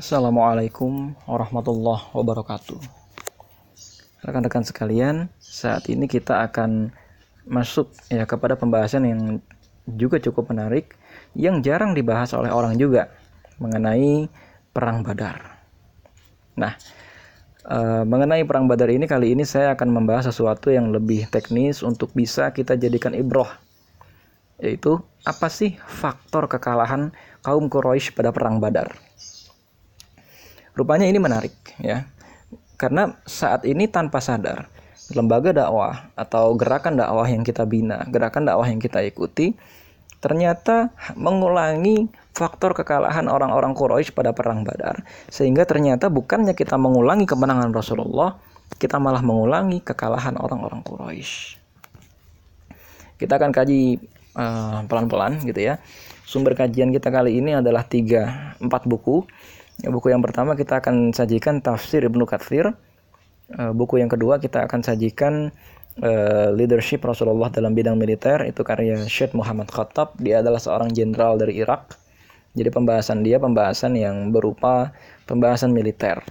Assalamualaikum 0.00 1.12
warahmatullahi 1.28 2.08
wabarakatuh. 2.16 2.80
Rekan-rekan 4.24 4.64
sekalian, 4.64 5.28
saat 5.36 5.92
ini 5.92 6.08
kita 6.08 6.40
akan 6.48 6.88
masuk 7.44 7.92
ya 8.08 8.24
kepada 8.24 8.56
pembahasan 8.56 9.04
yang 9.04 9.20
juga 9.84 10.16
cukup 10.16 10.56
menarik 10.56 10.96
yang 11.36 11.60
jarang 11.60 11.92
dibahas 11.92 12.32
oleh 12.32 12.48
orang 12.48 12.80
juga 12.80 13.12
mengenai 13.60 14.24
perang 14.72 15.04
Badar. 15.04 15.60
Nah, 16.56 16.80
e, 17.68 18.00
mengenai 18.00 18.40
perang 18.48 18.72
Badar 18.72 18.88
ini 18.88 19.04
kali 19.04 19.36
ini 19.36 19.44
saya 19.44 19.76
akan 19.76 20.00
membahas 20.00 20.32
sesuatu 20.32 20.72
yang 20.72 20.96
lebih 20.96 21.28
teknis 21.28 21.84
untuk 21.84 22.16
bisa 22.16 22.48
kita 22.56 22.72
jadikan 22.72 23.12
ibroh 23.12 23.52
yaitu 24.64 24.96
apa 25.28 25.52
sih 25.52 25.76
faktor 25.84 26.48
kekalahan 26.48 27.12
kaum 27.44 27.68
Quraisy 27.68 28.16
pada 28.16 28.32
perang 28.32 28.64
Badar? 28.64 28.96
Rupanya 30.74 31.06
ini 31.06 31.18
menarik 31.18 31.54
ya. 31.80 32.06
Karena 32.80 33.12
saat 33.28 33.68
ini 33.68 33.90
tanpa 33.90 34.24
sadar 34.24 34.70
lembaga 35.10 35.50
dakwah 35.50 36.14
atau 36.14 36.54
gerakan 36.54 36.94
dakwah 36.96 37.26
yang 37.26 37.42
kita 37.42 37.66
bina, 37.66 38.06
gerakan 38.08 38.46
dakwah 38.46 38.66
yang 38.70 38.78
kita 38.78 39.02
ikuti 39.02 39.58
ternyata 40.20 40.92
mengulangi 41.16 42.12
faktor 42.36 42.76
kekalahan 42.76 43.26
orang-orang 43.26 43.72
Quraisy 43.72 44.12
pada 44.12 44.36
perang 44.36 44.62
Badar 44.62 45.00
sehingga 45.32 45.64
ternyata 45.64 46.12
bukannya 46.12 46.52
kita 46.52 46.76
mengulangi 46.76 47.24
kemenangan 47.24 47.72
Rasulullah, 47.72 48.36
kita 48.76 49.00
malah 49.00 49.24
mengulangi 49.24 49.80
kekalahan 49.80 50.36
orang-orang 50.36 50.84
Quraisy. 50.84 51.56
Kita 53.16 53.36
akan 53.36 53.50
kaji 53.52 54.00
eh, 54.36 54.78
pelan-pelan 54.88 55.40
uh, 55.40 55.44
gitu 55.44 55.60
ya. 55.60 55.80
Sumber 56.24 56.54
kajian 56.54 56.94
kita 56.94 57.10
kali 57.10 57.42
ini 57.42 57.58
adalah 57.58 57.82
tiga 57.82 58.54
empat 58.62 58.86
buku 58.86 59.26
Buku 59.80 60.12
yang 60.12 60.20
pertama 60.20 60.52
kita 60.52 60.84
akan 60.84 61.16
sajikan 61.16 61.64
tafsir 61.64 62.04
Ibnu 62.04 62.28
Katsir. 62.28 62.76
Eh, 63.50 63.72
buku 63.72 63.96
yang 63.96 64.12
kedua 64.12 64.36
kita 64.36 64.68
akan 64.68 64.84
sajikan 64.84 65.50
uh, 65.98 66.48
leadership 66.54 67.02
Rasulullah 67.02 67.50
dalam 67.50 67.74
bidang 67.74 67.98
militer 67.98 68.46
itu 68.46 68.62
karya 68.62 69.00
Syed 69.10 69.34
Muhammad 69.34 69.72
Khattab. 69.72 70.14
Dia 70.20 70.44
adalah 70.44 70.62
seorang 70.62 70.92
jenderal 70.92 71.40
dari 71.40 71.58
Irak. 71.58 71.96
Jadi 72.54 72.70
pembahasan 72.70 73.22
dia 73.22 73.38
pembahasan 73.38 73.94
yang 73.94 74.30
berupa 74.34 74.90
pembahasan 75.26 75.70
militer. 75.70 76.22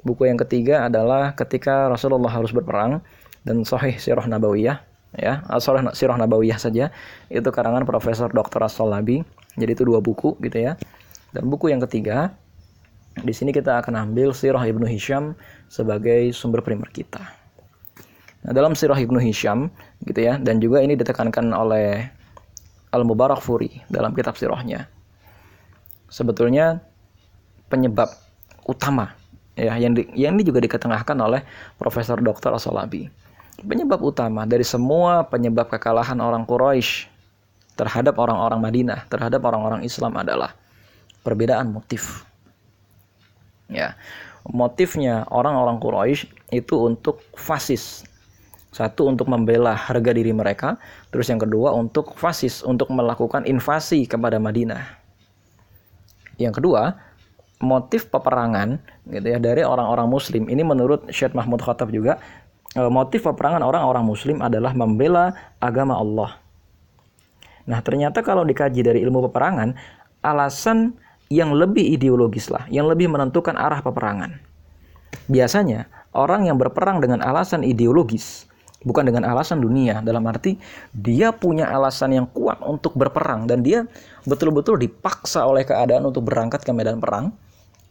Buku 0.00 0.30
yang 0.30 0.40
ketiga 0.40 0.88
adalah 0.88 1.36
ketika 1.36 1.90
Rasulullah 1.90 2.32
harus 2.32 2.54
berperang 2.54 3.04
dan 3.44 3.66
Sahih 3.66 4.00
Sirah 4.00 4.24
Nabawiyah 4.24 4.80
ya, 5.18 5.44
Sahih 5.60 5.92
Sirah 5.92 6.16
Nabawiyah 6.16 6.56
saja 6.56 6.88
itu 7.28 7.48
karangan 7.50 7.84
Profesor 7.84 8.30
Dr. 8.30 8.64
As-Salabi. 8.64 9.26
Jadi 9.58 9.70
itu 9.74 9.82
dua 9.84 9.98
buku 10.00 10.38
gitu 10.40 10.56
ya. 10.56 10.78
Dan 11.34 11.50
buku 11.50 11.68
yang 11.68 11.82
ketiga 11.82 12.32
di 13.18 13.34
sini 13.34 13.50
kita 13.50 13.82
akan 13.82 14.10
ambil 14.10 14.30
Sirah 14.30 14.62
Ibnu 14.62 14.86
Hisham 14.86 15.34
sebagai 15.66 16.30
sumber 16.30 16.62
primer 16.62 16.86
kita. 16.94 17.18
Nah, 18.46 18.52
dalam 18.54 18.78
Sirah 18.78 18.96
Ibnu 18.96 19.18
Hisham 19.18 19.68
gitu 20.06 20.20
ya, 20.22 20.38
dan 20.38 20.62
juga 20.62 20.80
ini 20.80 20.94
ditekankan 20.94 21.50
oleh 21.50 22.06
Al-Mubarak 22.94 23.42
Furi 23.42 23.82
dalam 23.90 24.14
kitab 24.14 24.38
sirahnya. 24.38 24.86
Sebetulnya 26.10 26.82
penyebab 27.70 28.10
utama 28.66 29.14
ya 29.54 29.78
yang 29.78 29.94
di, 29.94 30.06
yang 30.14 30.34
ini 30.38 30.46
juga 30.46 30.62
diketengahkan 30.62 31.14
oleh 31.18 31.42
Profesor 31.78 32.18
Dr. 32.18 32.54
Asolabi. 32.54 33.10
Penyebab 33.60 34.00
utama 34.00 34.48
dari 34.48 34.64
semua 34.64 35.26
penyebab 35.28 35.68
kekalahan 35.68 36.16
orang 36.18 36.48
Quraisy 36.48 37.10
terhadap 37.76 38.16
orang-orang 38.16 38.58
Madinah, 38.62 39.04
terhadap 39.12 39.44
orang-orang 39.44 39.84
Islam 39.84 40.16
adalah 40.16 40.56
perbedaan 41.20 41.68
motif 41.68 42.29
ya. 43.70 43.96
Motifnya 44.50 45.28
orang-orang 45.30 45.78
Quraisy 45.78 46.26
itu 46.50 46.74
untuk 46.80 47.22
fasis. 47.38 48.04
Satu 48.70 49.10
untuk 49.10 49.26
membela 49.26 49.74
harga 49.74 50.14
diri 50.14 50.30
mereka. 50.30 50.78
Terus 51.10 51.30
yang 51.30 51.42
kedua 51.42 51.74
untuk 51.74 52.14
fasis 52.14 52.62
untuk 52.62 52.90
melakukan 52.90 53.46
invasi 53.46 54.06
kepada 54.06 54.38
Madinah. 54.38 55.00
Yang 56.40 56.62
kedua 56.62 56.96
motif 57.60 58.08
peperangan 58.08 58.80
gitu 59.12 59.26
ya 59.36 59.38
dari 59.38 59.60
orang-orang 59.60 60.08
muslim. 60.08 60.48
Ini 60.48 60.64
menurut 60.64 61.12
Syed 61.12 61.36
Mahmud 61.36 61.60
Khattab 61.60 61.92
juga 61.92 62.16
e, 62.72 62.80
motif 62.88 63.28
peperangan 63.28 63.60
orang-orang 63.60 64.04
muslim 64.08 64.40
adalah 64.40 64.72
membela 64.72 65.36
agama 65.60 66.00
Allah. 66.00 66.40
Nah 67.68 67.84
ternyata 67.84 68.24
kalau 68.24 68.42
dikaji 68.48 68.80
dari 68.80 69.04
ilmu 69.04 69.28
peperangan 69.28 69.76
alasan 70.24 70.96
yang 71.30 71.54
lebih 71.54 71.94
ideologis 71.94 72.50
lah, 72.50 72.66
yang 72.74 72.90
lebih 72.90 73.06
menentukan 73.06 73.54
arah 73.54 73.78
peperangan. 73.86 74.42
Biasanya 75.30 75.86
orang 76.10 76.50
yang 76.50 76.58
berperang 76.58 76.98
dengan 76.98 77.22
alasan 77.22 77.62
ideologis, 77.62 78.50
bukan 78.82 79.06
dengan 79.06 79.22
alasan 79.22 79.62
dunia, 79.62 80.02
dalam 80.02 80.26
arti 80.26 80.58
dia 80.90 81.30
punya 81.30 81.70
alasan 81.70 82.18
yang 82.18 82.26
kuat 82.34 82.58
untuk 82.66 82.98
berperang 82.98 83.46
dan 83.46 83.62
dia 83.62 83.86
betul-betul 84.26 84.74
dipaksa 84.82 85.46
oleh 85.46 85.62
keadaan 85.62 86.10
untuk 86.10 86.26
berangkat 86.26 86.66
ke 86.66 86.74
medan 86.74 86.98
perang, 86.98 87.30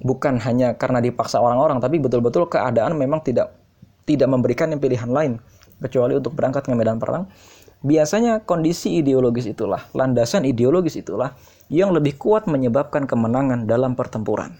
bukan 0.03 0.35
hanya 0.43 0.75
karena 0.75 0.99
dipaksa 0.99 1.39
orang-orang, 1.39 1.79
tapi 1.79 1.95
betul-betul 1.95 2.51
keadaan 2.51 2.99
memang 2.99 3.23
tidak 3.23 3.55
tidak 4.03 4.27
memberikan 4.27 4.67
yang 4.67 4.83
pilihan 4.83 5.07
lain 5.07 5.39
kecuali 5.79 6.19
untuk 6.19 6.35
berangkat 6.35 6.67
ke 6.67 6.75
medan 6.75 6.99
perang. 6.99 7.31
Biasanya 7.79 8.43
kondisi 8.43 8.99
ideologis 8.99 9.47
itulah, 9.47 9.87
landasan 9.95 10.43
ideologis 10.43 10.99
itulah 10.99 11.31
yang 11.69 11.93
lebih 11.93 12.17
kuat 12.17 12.49
menyebabkan 12.49 13.05
kemenangan 13.05 13.69
dalam 13.69 13.93
pertempuran. 13.93 14.57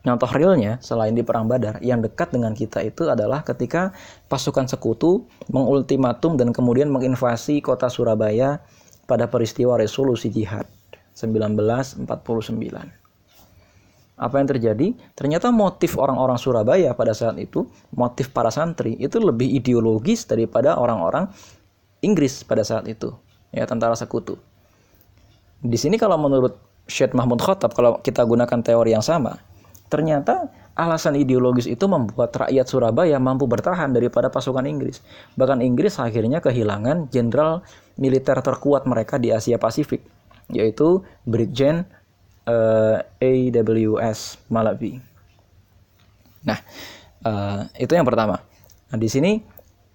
Contoh 0.00 0.32
realnya, 0.32 0.80
selain 0.80 1.12
di 1.12 1.20
Perang 1.20 1.44
Badar, 1.44 1.76
yang 1.84 2.00
dekat 2.00 2.32
dengan 2.32 2.56
kita 2.56 2.80
itu 2.80 3.06
adalah 3.06 3.44
ketika 3.44 3.92
pasukan 4.32 4.64
sekutu 4.64 5.28
mengultimatum 5.52 6.40
dan 6.40 6.56
kemudian 6.56 6.88
menginvasi 6.88 7.60
kota 7.60 7.92
Surabaya 7.92 8.64
pada 9.04 9.28
peristiwa 9.28 9.76
resolusi 9.76 10.32
jihad 10.32 10.64
1949. 11.12 12.08
Apa 14.20 14.36
yang 14.36 14.48
terjadi? 14.48 14.88
Ternyata 15.16 15.52
motif 15.52 15.96
orang-orang 16.00 16.36
Surabaya 16.40 16.96
pada 16.96 17.12
saat 17.12 17.36
itu, 17.36 17.68
motif 17.92 18.32
para 18.32 18.48
santri 18.48 18.96
itu 18.96 19.20
lebih 19.20 19.52
ideologis 19.52 20.24
daripada 20.24 20.80
orang-orang 20.80 21.28
Inggris 22.00 22.40
pada 22.44 22.64
saat 22.64 22.88
itu, 22.88 23.12
ya 23.52 23.68
tentara 23.68 23.92
sekutu. 23.92 24.40
Di 25.60 25.76
sini 25.76 26.00
kalau 26.00 26.16
menurut 26.16 26.56
Syed 26.88 27.12
Mahmud 27.12 27.38
Khattab 27.38 27.76
kalau 27.76 28.00
kita 28.00 28.24
gunakan 28.24 28.60
teori 28.64 28.96
yang 28.96 29.04
sama, 29.04 29.36
ternyata 29.92 30.48
alasan 30.72 31.18
ideologis 31.20 31.68
itu 31.68 31.84
membuat 31.84 32.32
rakyat 32.32 32.66
Surabaya 32.66 33.20
mampu 33.20 33.44
bertahan 33.44 33.92
daripada 33.92 34.32
pasukan 34.32 34.64
Inggris. 34.64 35.04
Bahkan 35.36 35.60
Inggris 35.60 36.00
akhirnya 36.00 36.40
kehilangan 36.40 37.12
jenderal 37.12 37.60
militer 38.00 38.40
terkuat 38.40 38.88
mereka 38.88 39.20
di 39.20 39.28
Asia 39.28 39.60
Pasifik, 39.60 40.00
yaitu 40.48 41.04
Brigjen 41.28 41.84
uh, 42.48 43.04
eh, 43.20 43.52
AWS 43.52 44.48
Malawi. 44.48 44.96
Nah, 46.48 46.58
uh, 47.28 47.68
itu 47.76 47.92
yang 47.92 48.08
pertama. 48.08 48.40
Nah, 48.88 48.98
di 48.98 49.08
sini 49.12 49.44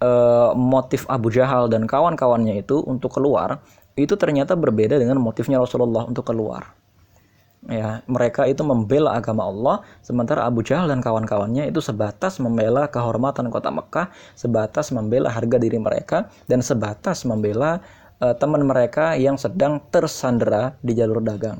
uh, 0.00 0.54
motif 0.54 1.04
Abu 1.10 1.34
Jahal 1.34 1.66
dan 1.66 1.90
kawan-kawannya 1.90 2.62
itu 2.62 2.78
untuk 2.86 3.18
keluar 3.18 3.58
itu 3.96 4.14
ternyata 4.14 4.52
berbeda 4.52 5.00
dengan 5.00 5.16
motifnya 5.16 5.56
Rasulullah 5.56 6.04
untuk 6.04 6.28
keluar. 6.28 6.76
Ya, 7.66 8.04
mereka 8.06 8.46
itu 8.46 8.62
membela 8.62 9.18
agama 9.18 9.42
Allah, 9.48 9.76
sementara 9.98 10.46
Abu 10.46 10.62
Jahal 10.62 10.86
dan 10.86 11.02
kawan-kawannya 11.02 11.66
itu 11.66 11.82
sebatas 11.82 12.38
membela 12.38 12.86
kehormatan 12.86 13.50
kota 13.50 13.74
Mekah, 13.74 14.12
sebatas 14.38 14.94
membela 14.94 15.32
harga 15.32 15.58
diri 15.58 15.74
mereka, 15.80 16.30
dan 16.46 16.62
sebatas 16.62 17.26
membela 17.26 17.82
uh, 18.22 18.36
teman 18.38 18.62
mereka 18.62 19.18
yang 19.18 19.34
sedang 19.34 19.82
tersandera 19.90 20.78
di 20.78 20.94
jalur 20.94 21.18
dagang. 21.18 21.58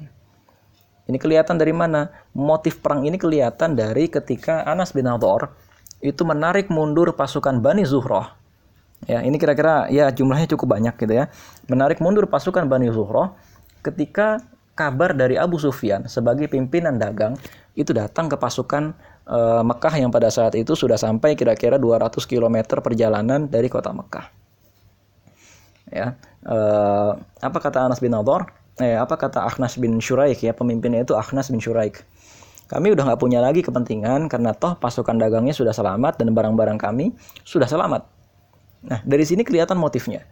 Ini 1.11 1.19
kelihatan 1.19 1.59
dari 1.59 1.75
mana? 1.75 2.13
Motif 2.39 2.79
perang 2.79 3.03
ini 3.03 3.19
kelihatan 3.19 3.75
dari 3.75 4.07
ketika 4.07 4.63
Anas 4.63 4.95
bin 4.95 5.11
Nador 5.11 5.59
itu 5.99 6.23
menarik 6.23 6.71
mundur 6.71 7.19
pasukan 7.19 7.59
Bani 7.59 7.83
Zuhroh 7.83 8.46
Ya, 9.05 9.21
ini 9.21 9.37
kira-kira 9.37 9.93
ya 9.93 10.09
jumlahnya 10.09 10.49
cukup 10.57 10.73
banyak 10.81 10.97
gitu 10.97 11.13
ya. 11.13 11.29
Menarik 11.69 12.01
mundur 12.01 12.25
pasukan 12.27 12.65
Bani 12.65 12.89
Zuhroh 12.89 13.37
ketika 13.85 14.41
kabar 14.73 15.13
dari 15.13 15.37
Abu 15.37 15.61
Sufyan 15.61 16.09
sebagai 16.09 16.49
pimpinan 16.49 16.97
dagang 16.97 17.37
itu 17.77 17.93
datang 17.93 18.29
ke 18.29 18.37
pasukan 18.41 18.97
e, 19.25 19.39
Mekah 19.65 19.95
yang 20.01 20.11
pada 20.13 20.33
saat 20.33 20.57
itu 20.57 20.73
sudah 20.77 20.97
sampai 20.97 21.37
kira-kira 21.37 21.81
200 21.81 22.13
km 22.25 22.81
perjalanan 22.81 23.49
dari 23.49 23.69
kota 23.69 23.93
Mekah. 23.93 24.27
Ya, 25.93 26.19
e, 26.45 26.59
apa 27.41 27.59
kata 27.61 27.89
Anas 27.89 28.01
bin 28.01 28.13
Nador? 28.13 28.49
Eh, 28.77 28.93
apa 28.93 29.17
kata 29.17 29.49
Akhnas 29.49 29.81
bin 29.81 29.97
Shuraik 29.97 30.45
ya 30.45 30.53
pemimpinnya 30.53 31.01
itu 31.01 31.17
Akhnas 31.17 31.49
bin 31.49 31.63
Shuraik. 31.63 32.05
Kami 32.69 32.93
udah 32.93 33.09
nggak 33.09 33.21
punya 33.23 33.41
lagi 33.41 33.63
kepentingan 33.65 34.29
karena 34.29 34.53
toh 34.53 34.77
pasukan 34.77 35.17
dagangnya 35.17 35.55
sudah 35.57 35.73
selamat 35.73 36.21
dan 36.21 36.35
barang-barang 36.37 36.77
kami 36.77 37.15
sudah 37.47 37.71
selamat. 37.71 38.16
Nah, 38.85 39.01
dari 39.07 39.25
sini 39.25 39.47
kelihatan 39.47 39.81
motifnya. 39.81 40.27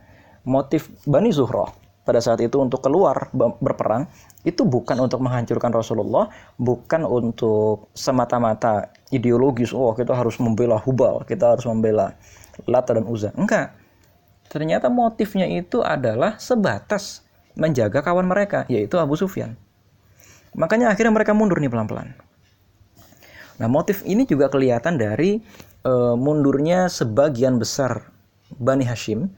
Motif 0.44 0.92
Bani 1.08 1.32
Zuhroh 1.32 1.72
pada 2.04 2.20
saat 2.20 2.36
itu 2.44 2.60
untuk 2.60 2.84
keluar 2.84 3.32
berperang 3.64 4.04
itu 4.44 4.60
bukan 4.68 5.00
untuk 5.00 5.24
menghancurkan 5.24 5.72
Rasulullah, 5.72 6.28
bukan 6.60 7.08
untuk 7.08 7.88
semata-mata 7.96 8.92
ideologis, 9.08 9.72
oh 9.72 9.96
kita 9.96 10.12
harus 10.12 10.36
membela 10.36 10.76
Hubal, 10.76 11.24
kita 11.24 11.56
harus 11.56 11.64
membela 11.64 12.12
Lata 12.68 12.92
dan 12.92 13.08
Uzza. 13.08 13.32
Enggak. 13.32 13.72
Ternyata 14.52 14.92
motifnya 14.92 15.48
itu 15.48 15.80
adalah 15.80 16.36
sebatas 16.36 17.24
menjaga 17.56 18.04
kawan 18.04 18.28
mereka, 18.28 18.68
yaitu 18.68 19.00
Abu 19.00 19.16
Sufyan. 19.16 19.56
Makanya 20.54 20.92
akhirnya 20.92 21.10
mereka 21.10 21.32
mundur 21.34 21.58
nih 21.58 21.72
pelan-pelan. 21.72 22.14
Nah, 23.58 23.68
motif 23.70 24.02
ini 24.06 24.26
juga 24.26 24.50
kelihatan 24.50 24.98
dari 24.98 25.38
e, 25.82 25.92
mundurnya 26.14 26.90
sebagian 26.90 27.58
besar 27.58 28.13
Bani 28.58 28.86
Hashim 28.86 29.30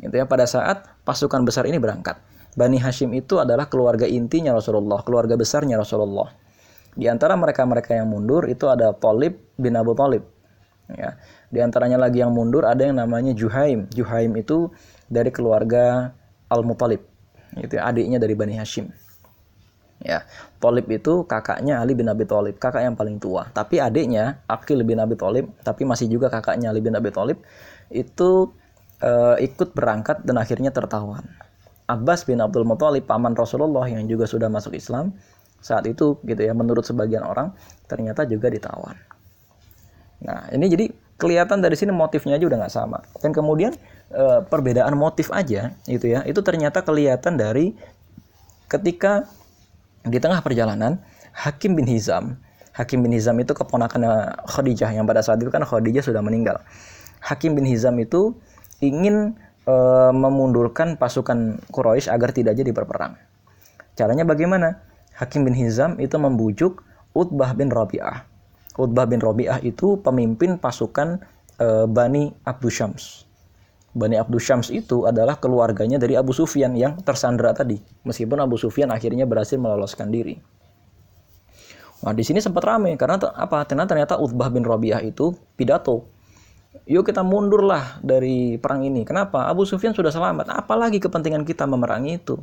gitu 0.00 0.14
ya 0.16 0.24
pada 0.24 0.48
saat 0.48 0.88
pasukan 1.04 1.44
besar 1.44 1.68
ini 1.68 1.76
berangkat. 1.76 2.16
Bani 2.56 2.82
Hashim 2.82 3.14
itu 3.14 3.38
adalah 3.38 3.70
keluarga 3.70 4.08
intinya 4.10 4.56
Rasulullah, 4.56 5.06
keluarga 5.06 5.38
besarnya 5.38 5.78
Rasulullah. 5.78 6.34
Di 6.98 7.06
antara 7.06 7.38
mereka-mereka 7.38 7.94
yang 7.94 8.10
mundur 8.10 8.50
itu 8.50 8.66
ada 8.66 8.90
Talib 8.90 9.38
bin 9.54 9.78
Abu 9.78 9.94
Talib. 9.94 10.26
Ya. 10.90 11.14
Di 11.46 11.62
antaranya 11.62 11.98
lagi 12.02 12.18
yang 12.18 12.34
mundur 12.34 12.66
ada 12.66 12.82
yang 12.82 12.98
namanya 12.98 13.30
Juhaim. 13.30 13.86
Juhaim 13.94 14.34
itu 14.34 14.74
dari 15.06 15.30
keluarga 15.30 16.10
Al-Muttalib. 16.50 17.02
Itu 17.58 17.78
ya, 17.78 17.86
adiknya 17.86 18.18
dari 18.18 18.34
Bani 18.34 18.58
Hashim. 18.58 18.90
Ya, 20.00 20.24
Tolib 20.64 20.88
itu 20.88 21.28
kakaknya 21.28 21.76
Ali 21.76 21.92
bin 21.92 22.08
Abi 22.08 22.24
Thalib, 22.24 22.56
kakak 22.56 22.88
yang 22.88 22.96
paling 22.96 23.20
tua. 23.20 23.52
Tapi 23.52 23.84
adiknya 23.84 24.40
Akil 24.48 24.80
bin 24.80 24.96
Abi 24.96 25.12
Thalib, 25.12 25.52
tapi 25.60 25.84
masih 25.84 26.08
juga 26.08 26.32
kakaknya 26.32 26.72
Ali 26.72 26.80
bin 26.80 26.96
Abi 26.96 27.12
Thalib, 27.12 27.44
itu 27.92 28.48
uh, 29.02 29.36
ikut 29.40 29.72
berangkat 29.76 30.22
dan 30.24 30.40
akhirnya 30.40 30.72
tertawan. 30.72 31.24
Abbas 31.90 32.22
bin 32.22 32.38
Abdul 32.38 32.62
Muthalib, 32.62 33.04
paman 33.10 33.34
Rasulullah 33.34 33.82
yang 33.90 34.06
juga 34.06 34.24
sudah 34.30 34.46
masuk 34.46 34.78
Islam, 34.78 35.10
saat 35.58 35.84
itu 35.90 36.16
gitu 36.22 36.40
ya, 36.40 36.54
menurut 36.54 36.86
sebagian 36.86 37.26
orang 37.26 37.52
ternyata 37.90 38.22
juga 38.24 38.46
ditawan. 38.46 38.94
Nah, 40.22 40.46
ini 40.54 40.70
jadi 40.70 40.86
kelihatan 41.20 41.60
dari 41.60 41.76
sini 41.76 41.92
motifnya 41.92 42.38
aja 42.38 42.46
udah 42.46 42.58
nggak 42.64 42.72
sama. 42.72 42.98
Dan 43.18 43.34
kemudian 43.34 43.74
uh, 44.14 44.40
perbedaan 44.46 44.94
motif 44.94 45.28
aja 45.34 45.74
itu 45.90 46.06
ya, 46.14 46.22
itu 46.24 46.40
ternyata 46.40 46.80
kelihatan 46.80 47.36
dari 47.36 47.74
ketika 48.70 49.26
di 50.06 50.16
tengah 50.16 50.40
perjalanan, 50.40 51.02
Hakim 51.34 51.76
bin 51.76 51.84
Hizam, 51.84 52.40
Hakim 52.72 53.04
bin 53.04 53.12
Hizam 53.12 53.36
itu 53.42 53.52
keponakan 53.52 54.32
Khadijah 54.48 54.94
yang 54.94 55.04
pada 55.04 55.20
saat 55.20 55.42
itu 55.42 55.52
kan 55.52 55.60
Khadijah 55.66 56.00
sudah 56.00 56.22
meninggal. 56.24 56.62
Hakim 57.20 57.52
bin 57.52 57.68
Hizam 57.68 57.98
itu 58.00 58.32
ingin 58.80 59.36
e, 59.64 59.74
memundurkan 60.12 60.96
pasukan 60.96 61.60
Quraisy 61.72 62.12
agar 62.12 62.32
tidak 62.32 62.56
jadi 62.56 62.72
berperang. 62.72 63.16
Caranya 63.94 64.24
bagaimana? 64.24 64.80
Hakim 65.16 65.44
bin 65.44 65.52
Hizam 65.52 66.00
itu 66.00 66.16
membujuk 66.16 66.80
Utbah 67.12 67.52
bin 67.52 67.68
Rabi'ah. 67.68 68.24
Utbah 68.80 69.04
bin 69.04 69.20
Rabi'ah 69.20 69.60
itu 69.60 70.00
pemimpin 70.00 70.56
pasukan 70.56 71.20
e, 71.60 71.84
Bani 71.84 72.32
Abdu 72.48 72.72
Syams. 72.72 73.30
Bani 73.90 74.14
Abdul 74.14 74.38
Syams 74.38 74.70
itu 74.70 75.02
adalah 75.02 75.42
keluarganya 75.42 75.98
dari 75.98 76.14
Abu 76.14 76.30
Sufyan 76.30 76.78
yang 76.78 77.02
tersandra 77.02 77.50
tadi. 77.50 77.82
Meskipun 78.06 78.38
Abu 78.38 78.54
Sufyan 78.54 78.94
akhirnya 78.94 79.26
berhasil 79.26 79.58
meloloskan 79.58 80.14
diri. 80.14 80.38
Nah, 82.00 82.14
di 82.14 82.22
sini 82.22 82.38
sempat 82.38 82.64
ramai 82.64 82.94
karena 82.94 83.18
apa? 83.18 83.66
Ternyata 83.66 83.88
ternyata 83.92 84.14
Utbah 84.16 84.48
bin 84.48 84.62
Rabi'ah 84.62 85.02
itu 85.02 85.34
pidato. 85.58 86.06
Yuk 86.86 87.02
kita 87.02 87.26
mundurlah 87.26 87.98
dari 88.02 88.58
perang 88.58 88.86
ini. 88.86 89.02
Kenapa? 89.02 89.50
Abu 89.50 89.66
Sufyan 89.66 89.90
sudah 89.90 90.14
selamat. 90.14 90.54
Apalagi 90.54 91.02
kepentingan 91.02 91.42
kita 91.42 91.66
memerangi 91.66 92.22
itu? 92.22 92.38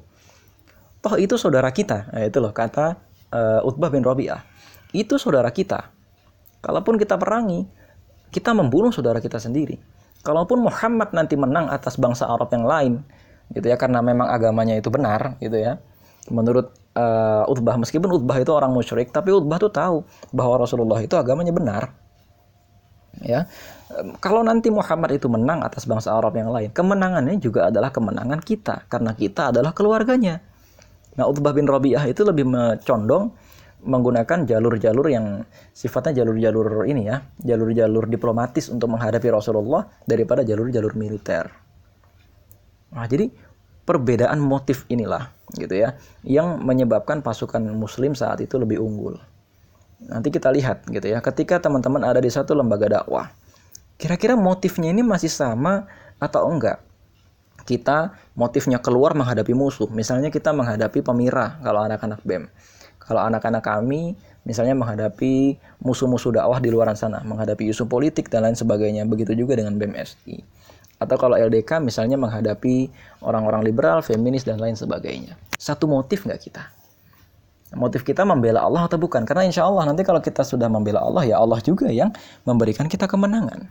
Toh 1.00 1.16
itu 1.16 1.40
saudara 1.40 1.72
kita. 1.72 2.12
Nah, 2.12 2.24
itu 2.28 2.44
loh 2.44 2.52
kata 2.52 3.00
uh, 3.32 3.68
Utbah 3.68 3.88
bin 3.88 4.04
Rabi'ah. 4.04 4.44
Itu 4.92 5.16
saudara 5.16 5.48
kita. 5.56 5.96
Kalaupun 6.60 7.00
kita 7.00 7.16
perangi, 7.16 7.64
kita 8.32 8.52
membunuh 8.52 8.92
saudara 8.92 9.24
kita 9.24 9.40
sendiri 9.40 9.80
kalaupun 10.28 10.60
Muhammad 10.60 11.16
nanti 11.16 11.40
menang 11.40 11.72
atas 11.72 11.96
bangsa 11.96 12.28
Arab 12.28 12.52
yang 12.52 12.66
lain 12.68 12.94
gitu 13.56 13.64
ya 13.72 13.80
karena 13.80 14.04
memang 14.04 14.28
agamanya 14.28 14.76
itu 14.76 14.92
benar 14.92 15.40
gitu 15.40 15.56
ya 15.56 15.80
menurut 16.28 16.76
uh, 17.00 17.48
Utbah 17.48 17.80
meskipun 17.80 18.12
Utbah 18.12 18.36
itu 18.36 18.52
orang 18.52 18.76
musyrik 18.76 19.16
tapi 19.16 19.32
Utbah 19.32 19.56
tuh 19.56 19.72
tahu 19.72 20.04
bahwa 20.36 20.68
Rasulullah 20.68 21.00
itu 21.00 21.16
agamanya 21.16 21.56
benar 21.56 21.96
ya 23.24 23.50
kalau 24.20 24.44
nanti 24.44 24.68
Muhammad 24.68 25.16
itu 25.16 25.32
menang 25.32 25.64
atas 25.64 25.88
bangsa 25.88 26.14
Arab 26.14 26.36
yang 26.36 26.52
lain 26.52 26.70
kemenangannya 26.74 27.40
juga 27.40 27.72
adalah 27.72 27.90
kemenangan 27.90 28.44
kita 28.44 28.86
karena 28.92 29.16
kita 29.16 29.50
adalah 29.56 29.72
keluarganya 29.72 30.44
nah 31.18 31.26
Utbah 31.26 31.56
bin 31.56 31.66
Rabi'ah 31.66 32.06
itu 32.06 32.22
lebih 32.22 32.46
condong 32.86 33.34
menggunakan 33.88 34.50
jalur-jalur 34.50 35.08
yang 35.08 35.46
sifatnya 35.70 36.24
jalur-jalur 36.24 36.90
ini 36.90 37.08
ya, 37.08 37.22
jalur-jalur 37.38 38.10
diplomatis 38.10 38.74
untuk 38.74 38.90
menghadapi 38.98 39.30
Rasulullah 39.30 39.86
daripada 40.10 40.42
jalur-jalur 40.42 40.98
militer. 40.98 41.48
Nah, 42.92 43.06
jadi 43.06 43.30
perbedaan 43.86 44.42
motif 44.42 44.84
inilah 44.92 45.32
gitu 45.56 45.80
ya 45.80 45.96
yang 46.28 46.60
menyebabkan 46.60 47.24
pasukan 47.24 47.64
muslim 47.72 48.18
saat 48.18 48.44
itu 48.44 48.60
lebih 48.60 48.82
unggul. 48.84 49.16
Nanti 50.04 50.30
kita 50.30 50.54
lihat 50.54 50.86
gitu 50.86 51.08
ya, 51.10 51.18
ketika 51.26 51.58
teman-teman 51.58 52.06
ada 52.06 52.22
di 52.22 52.30
satu 52.30 52.54
lembaga 52.54 53.02
dakwah, 53.02 53.34
kira-kira 53.98 54.38
motifnya 54.38 54.94
ini 54.94 55.02
masih 55.02 55.32
sama 55.32 55.90
atau 56.22 56.46
enggak? 56.46 56.78
Kita 57.66 58.14
motifnya 58.38 58.78
keluar 58.78 59.18
menghadapi 59.18 59.52
musuh, 59.58 59.90
misalnya 59.90 60.30
kita 60.30 60.54
menghadapi 60.54 61.02
pemirah 61.02 61.58
kalau 61.66 61.84
anak-anak 61.84 62.22
BEM 62.22 62.48
kalau 63.08 63.24
anak-anak 63.24 63.64
kami 63.64 64.20
misalnya 64.44 64.76
menghadapi 64.76 65.56
musuh-musuh 65.80 66.36
dakwah 66.36 66.60
di 66.60 66.68
luar 66.68 66.92
sana, 67.00 67.24
menghadapi 67.24 67.72
isu 67.72 67.88
politik 67.88 68.28
dan 68.28 68.44
lain 68.44 68.60
sebagainya. 68.60 69.08
Begitu 69.08 69.32
juga 69.32 69.56
dengan 69.56 69.80
BMSI. 69.80 70.44
Atau 71.00 71.16
kalau 71.16 71.40
LDK 71.40 71.80
misalnya 71.80 72.20
menghadapi 72.20 72.92
orang-orang 73.24 73.64
liberal, 73.64 74.04
feminis 74.04 74.44
dan 74.44 74.60
lain 74.60 74.76
sebagainya. 74.76 75.40
Satu 75.56 75.88
motif 75.88 76.28
nggak 76.28 76.42
kita? 76.52 76.68
Motif 77.76 78.08
kita 78.08 78.24
membela 78.24 78.64
Allah 78.64 78.88
atau 78.88 78.96
bukan? 78.96 79.28
Karena 79.28 79.44
insya 79.44 79.68
Allah 79.68 79.84
nanti 79.84 80.08
kalau 80.08 80.24
kita 80.24 80.48
sudah 80.48 80.72
membela 80.72 81.04
Allah, 81.04 81.28
ya 81.28 81.36
Allah 81.36 81.60
juga 81.60 81.92
yang 81.92 82.16
memberikan 82.48 82.88
kita 82.88 83.12
kemenangan. 83.12 83.68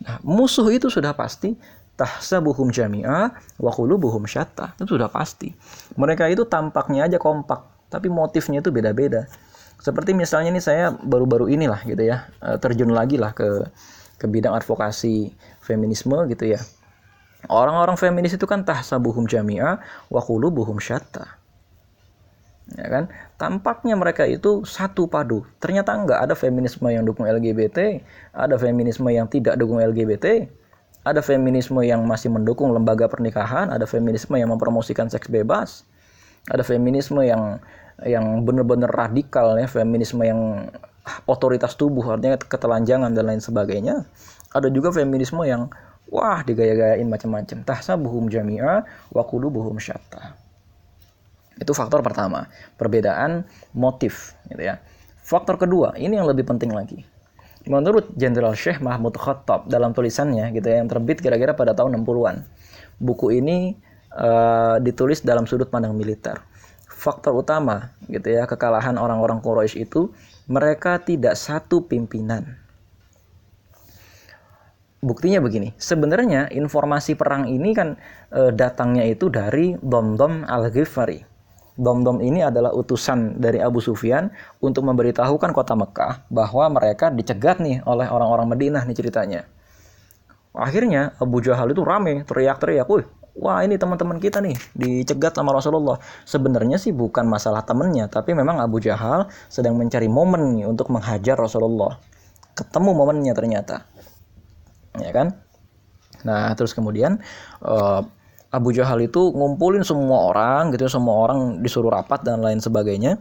Nah, 0.00 0.16
musuh 0.26 0.66
itu 0.74 0.90
sudah 0.90 1.14
pasti 1.14 1.54
tahsabuhum 1.94 2.74
jami'a 2.74 3.30
wa 3.60 3.70
qulubuhum 3.70 4.26
syatta. 4.26 4.74
Itu 4.80 4.98
sudah 4.98 5.06
pasti. 5.12 5.54
Mereka 5.94 6.26
itu 6.32 6.42
tampaknya 6.48 7.06
aja 7.06 7.22
kompak, 7.22 7.86
tapi 7.92 8.10
motifnya 8.10 8.58
itu 8.58 8.74
beda-beda. 8.74 9.30
Seperti 9.78 10.12
misalnya 10.12 10.50
ini 10.50 10.60
saya 10.60 10.90
baru-baru 10.90 11.48
inilah 11.52 11.86
gitu 11.86 12.02
ya, 12.02 12.26
eh, 12.42 12.56
terjun 12.58 12.90
lagi 12.90 13.16
lah 13.16 13.30
ke 13.30 13.68
ke 14.20 14.28
bidang 14.28 14.52
advokasi 14.52 15.32
feminisme 15.64 16.16
gitu 16.28 16.50
ya. 16.50 16.60
Orang-orang 17.48 17.96
feminis 17.96 18.36
itu 18.36 18.44
kan 18.44 18.68
tahsabuhum 18.68 19.24
jami'a 19.24 19.80
wa 20.12 20.20
qulubuhum 20.20 20.76
syatta. 20.76 21.39
Ya 22.78 22.86
kan? 22.86 23.04
Tampaknya 23.34 23.98
mereka 23.98 24.22
itu 24.28 24.62
satu 24.62 25.10
padu. 25.10 25.42
Ternyata 25.58 25.94
enggak 25.96 26.22
ada 26.22 26.34
feminisme 26.38 26.86
yang 26.86 27.02
dukung 27.02 27.26
LGBT, 27.26 27.98
ada 28.30 28.54
feminisme 28.60 29.10
yang 29.10 29.26
tidak 29.26 29.58
dukung 29.58 29.82
LGBT, 29.82 30.46
ada 31.02 31.24
feminisme 31.24 31.80
yang 31.82 32.04
masih 32.06 32.30
mendukung 32.30 32.70
lembaga 32.70 33.10
pernikahan, 33.10 33.72
ada 33.74 33.88
feminisme 33.88 34.38
yang 34.38 34.54
mempromosikan 34.54 35.10
seks 35.10 35.26
bebas, 35.26 35.82
ada 36.46 36.62
feminisme 36.62 37.20
yang 37.24 37.58
yang 38.06 38.44
benar-benar 38.48 38.88
radikal 38.88 39.60
ya 39.60 39.68
feminisme 39.68 40.24
yang 40.24 40.72
otoritas 41.28 41.76
tubuh 41.76 42.16
artinya 42.16 42.40
ketelanjangan 42.40 43.12
dan 43.12 43.24
lain 43.28 43.42
sebagainya 43.44 44.08
ada 44.56 44.72
juga 44.72 44.88
feminisme 44.94 45.40
yang 45.44 45.68
wah 46.08 46.40
digaya-gayain 46.40 47.04
macam-macam 47.04 47.60
tahsabuhum 47.60 48.32
jami'a 48.32 48.88
wa 49.12 49.22
qulubuhum 49.28 49.76
syatta 49.76 50.39
itu 51.60 51.76
faktor 51.76 52.00
pertama 52.00 52.48
perbedaan 52.80 53.44
motif 53.76 54.34
gitu 54.48 54.64
ya 54.64 54.80
faktor 55.20 55.60
kedua 55.60 55.94
ini 56.00 56.16
yang 56.16 56.26
lebih 56.26 56.48
penting 56.48 56.72
lagi 56.72 57.04
menurut 57.68 58.10
Jenderal 58.16 58.56
Syekh 58.56 58.80
Mahmud 58.80 59.14
Khattab 59.20 59.68
dalam 59.68 59.92
tulisannya 59.92 60.50
gitu 60.56 60.66
ya 60.66 60.80
yang 60.80 60.88
terbit 60.88 61.20
kira-kira 61.20 61.52
pada 61.52 61.76
tahun 61.76 62.00
60-an 62.00 62.48
buku 62.96 63.36
ini 63.36 63.76
uh, 64.16 64.80
ditulis 64.80 65.20
dalam 65.20 65.44
sudut 65.44 65.68
pandang 65.68 65.92
militer 65.92 66.40
faktor 67.00 67.32
utama 67.32 67.96
gitu 68.12 68.28
ya 68.28 68.44
kekalahan 68.44 69.00
orang-orang 69.00 69.40
Quraisy 69.40 69.88
itu 69.88 70.12
mereka 70.52 71.00
tidak 71.00 71.40
satu 71.40 71.88
pimpinan. 71.88 72.60
Buktinya 75.00 75.40
begini, 75.40 75.72
sebenarnya 75.80 76.52
informasi 76.52 77.16
perang 77.16 77.48
ini 77.48 77.72
kan 77.72 77.96
e, 78.28 78.52
datangnya 78.52 79.08
itu 79.08 79.32
dari 79.32 79.72
Domdom 79.80 80.44
Al-Ghifari. 80.44 81.29
Domdom 81.80 82.20
ini 82.20 82.44
adalah 82.44 82.76
utusan 82.76 83.40
dari 83.40 83.56
Abu 83.56 83.80
Sufyan 83.80 84.28
untuk 84.60 84.84
memberitahukan 84.84 85.56
kota 85.56 85.72
Mekah 85.72 86.28
bahwa 86.28 86.68
mereka 86.76 87.08
dicegat 87.08 87.56
nih 87.56 87.80
oleh 87.88 88.04
orang-orang 88.04 88.52
Madinah 88.52 88.84
nih 88.84 88.96
ceritanya. 89.00 89.48
Akhirnya 90.52 91.16
Abu 91.16 91.40
Jahal 91.40 91.72
itu 91.72 91.80
rame, 91.80 92.20
teriak-teriak, 92.28 92.84
"Wih, 92.84 93.08
wah 93.40 93.64
ini 93.64 93.80
teman-teman 93.80 94.20
kita 94.20 94.44
nih 94.44 94.60
dicegat 94.76 95.32
sama 95.32 95.56
Rasulullah. 95.56 95.96
Sebenarnya 96.28 96.76
sih 96.76 96.92
bukan 96.92 97.24
masalah 97.24 97.64
temennya, 97.64 98.12
tapi 98.12 98.36
memang 98.36 98.60
Abu 98.60 98.82
Jahal 98.84 99.32
sedang 99.48 99.80
mencari 99.80 100.06
momen 100.12 100.60
nih 100.60 100.68
untuk 100.68 100.92
menghajar 100.92 101.40
Rasulullah. 101.40 101.96
Ketemu 102.52 102.90
momennya 102.92 103.32
ternyata, 103.32 103.88
ya 105.00 105.10
kan? 105.16 105.32
Nah 106.26 106.52
terus 106.52 106.76
kemudian 106.76 107.24
uh, 107.64 108.04
Abu 108.50 108.74
Jahal 108.74 109.06
itu 109.06 109.30
ngumpulin 109.30 109.86
semua 109.86 110.34
orang 110.34 110.74
gitu, 110.74 110.90
semua 110.90 111.26
orang 111.26 111.62
disuruh 111.62 111.94
rapat 111.94 112.26
dan 112.26 112.42
lain 112.42 112.58
sebagainya. 112.58 113.18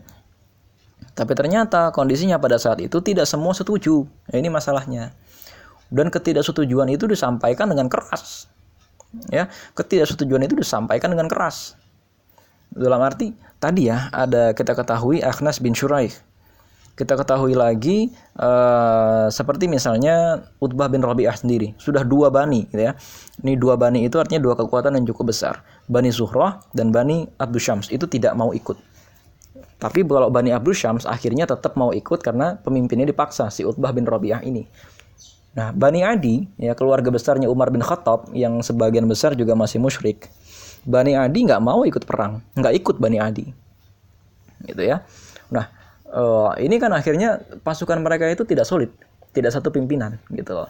Tapi 1.13 1.33
ternyata 1.38 1.93
kondisinya 1.93 2.41
pada 2.41 2.57
saat 2.57 2.81
itu 2.81 2.98
tidak 3.05 3.29
semua 3.29 3.53
setuju. 3.53 4.09
Nah, 4.29 4.36
ini 4.36 4.50
masalahnya. 4.50 5.13
Dan 5.89 6.09
ketidaksetujuan 6.09 6.89
itu 6.89 7.05
disampaikan 7.05 7.69
dengan 7.69 7.89
keras 7.89 8.50
ya 9.29 9.50
ketidaksetujuan 9.74 10.45
itu 10.45 10.53
disampaikan 10.53 11.09
dengan 11.09 11.25
keras 11.25 11.74
dalam 12.69 13.01
arti 13.01 13.33
tadi 13.57 13.89
ya 13.89 14.13
ada 14.13 14.53
kita 14.53 14.77
ketahui 14.77 15.25
Akhnas 15.25 15.57
bin 15.57 15.74
Shuraih 15.74 16.13
kita 17.00 17.15
ketahui 17.15 17.56
lagi 17.56 18.12
uh, 18.36 19.32
seperti 19.32 19.72
misalnya 19.72 20.44
Utbah 20.60 20.91
bin 20.91 21.00
Rabi'ah 21.00 21.39
sendiri. 21.39 21.72
Sudah 21.79 22.03
dua 22.03 22.27
bani 22.27 22.68
gitu 22.68 22.91
ya. 22.91 23.00
Ini 23.39 23.56
dua 23.56 23.79
bani 23.79 24.03
itu 24.03 24.20
artinya 24.20 24.44
dua 24.44 24.60
kekuatan 24.60 25.00
yang 25.00 25.08
cukup 25.08 25.32
besar. 25.32 25.63
Bani 25.88 26.12
Zuhrah 26.12 26.60
dan 26.75 26.91
Bani 26.91 27.24
Abdul 27.39 27.63
Syams 27.63 27.88
itu 27.88 28.03
tidak 28.12 28.36
mau 28.36 28.51
ikut. 28.51 28.75
Tapi 29.79 30.03
kalau 30.03 30.27
Bani 30.27 30.51
Abdul 30.51 30.75
Syams 30.75 31.08
akhirnya 31.08 31.48
tetap 31.48 31.79
mau 31.79 31.96
ikut 31.96 32.20
karena 32.20 32.60
pemimpinnya 32.60 33.08
dipaksa 33.08 33.48
si 33.48 33.63
Utbah 33.63 33.96
bin 33.96 34.03
Rabi'ah 34.03 34.44
ini. 34.44 34.68
Nah, 35.56 35.72
Bani 35.72 36.03
Adi, 36.03 36.46
ya 36.60 36.75
keluarga 36.75 37.10
besarnya 37.10 37.48
Umar 37.48 37.72
bin 37.72 37.79
Khattab 37.82 38.27
yang 38.36 38.60
sebagian 38.60 39.08
besar 39.08 39.34
juga 39.39 39.56
masih 39.56 39.79
musyrik. 39.79 40.27
Bani 40.84 41.15
Adi 41.15 41.48
nggak 41.48 41.63
mau 41.63 41.88
ikut 41.88 42.03
perang, 42.03 42.44
nggak 42.60 42.74
ikut 42.75 42.96
Bani 43.01 43.18
Adi, 43.18 43.50
gitu 44.68 44.84
ya. 44.84 45.03
Nah, 45.50 45.78
uh, 46.13 46.54
ini 46.58 46.82
kan 46.82 46.94
akhirnya 46.94 47.42
pasukan 47.62 48.01
mereka 48.01 48.30
itu 48.30 48.46
tidak 48.46 48.66
solid, 48.66 48.92
tidak 49.34 49.54
satu 49.54 49.70
pimpinan, 49.70 50.18
gitu 50.34 50.58
loh. 50.58 50.70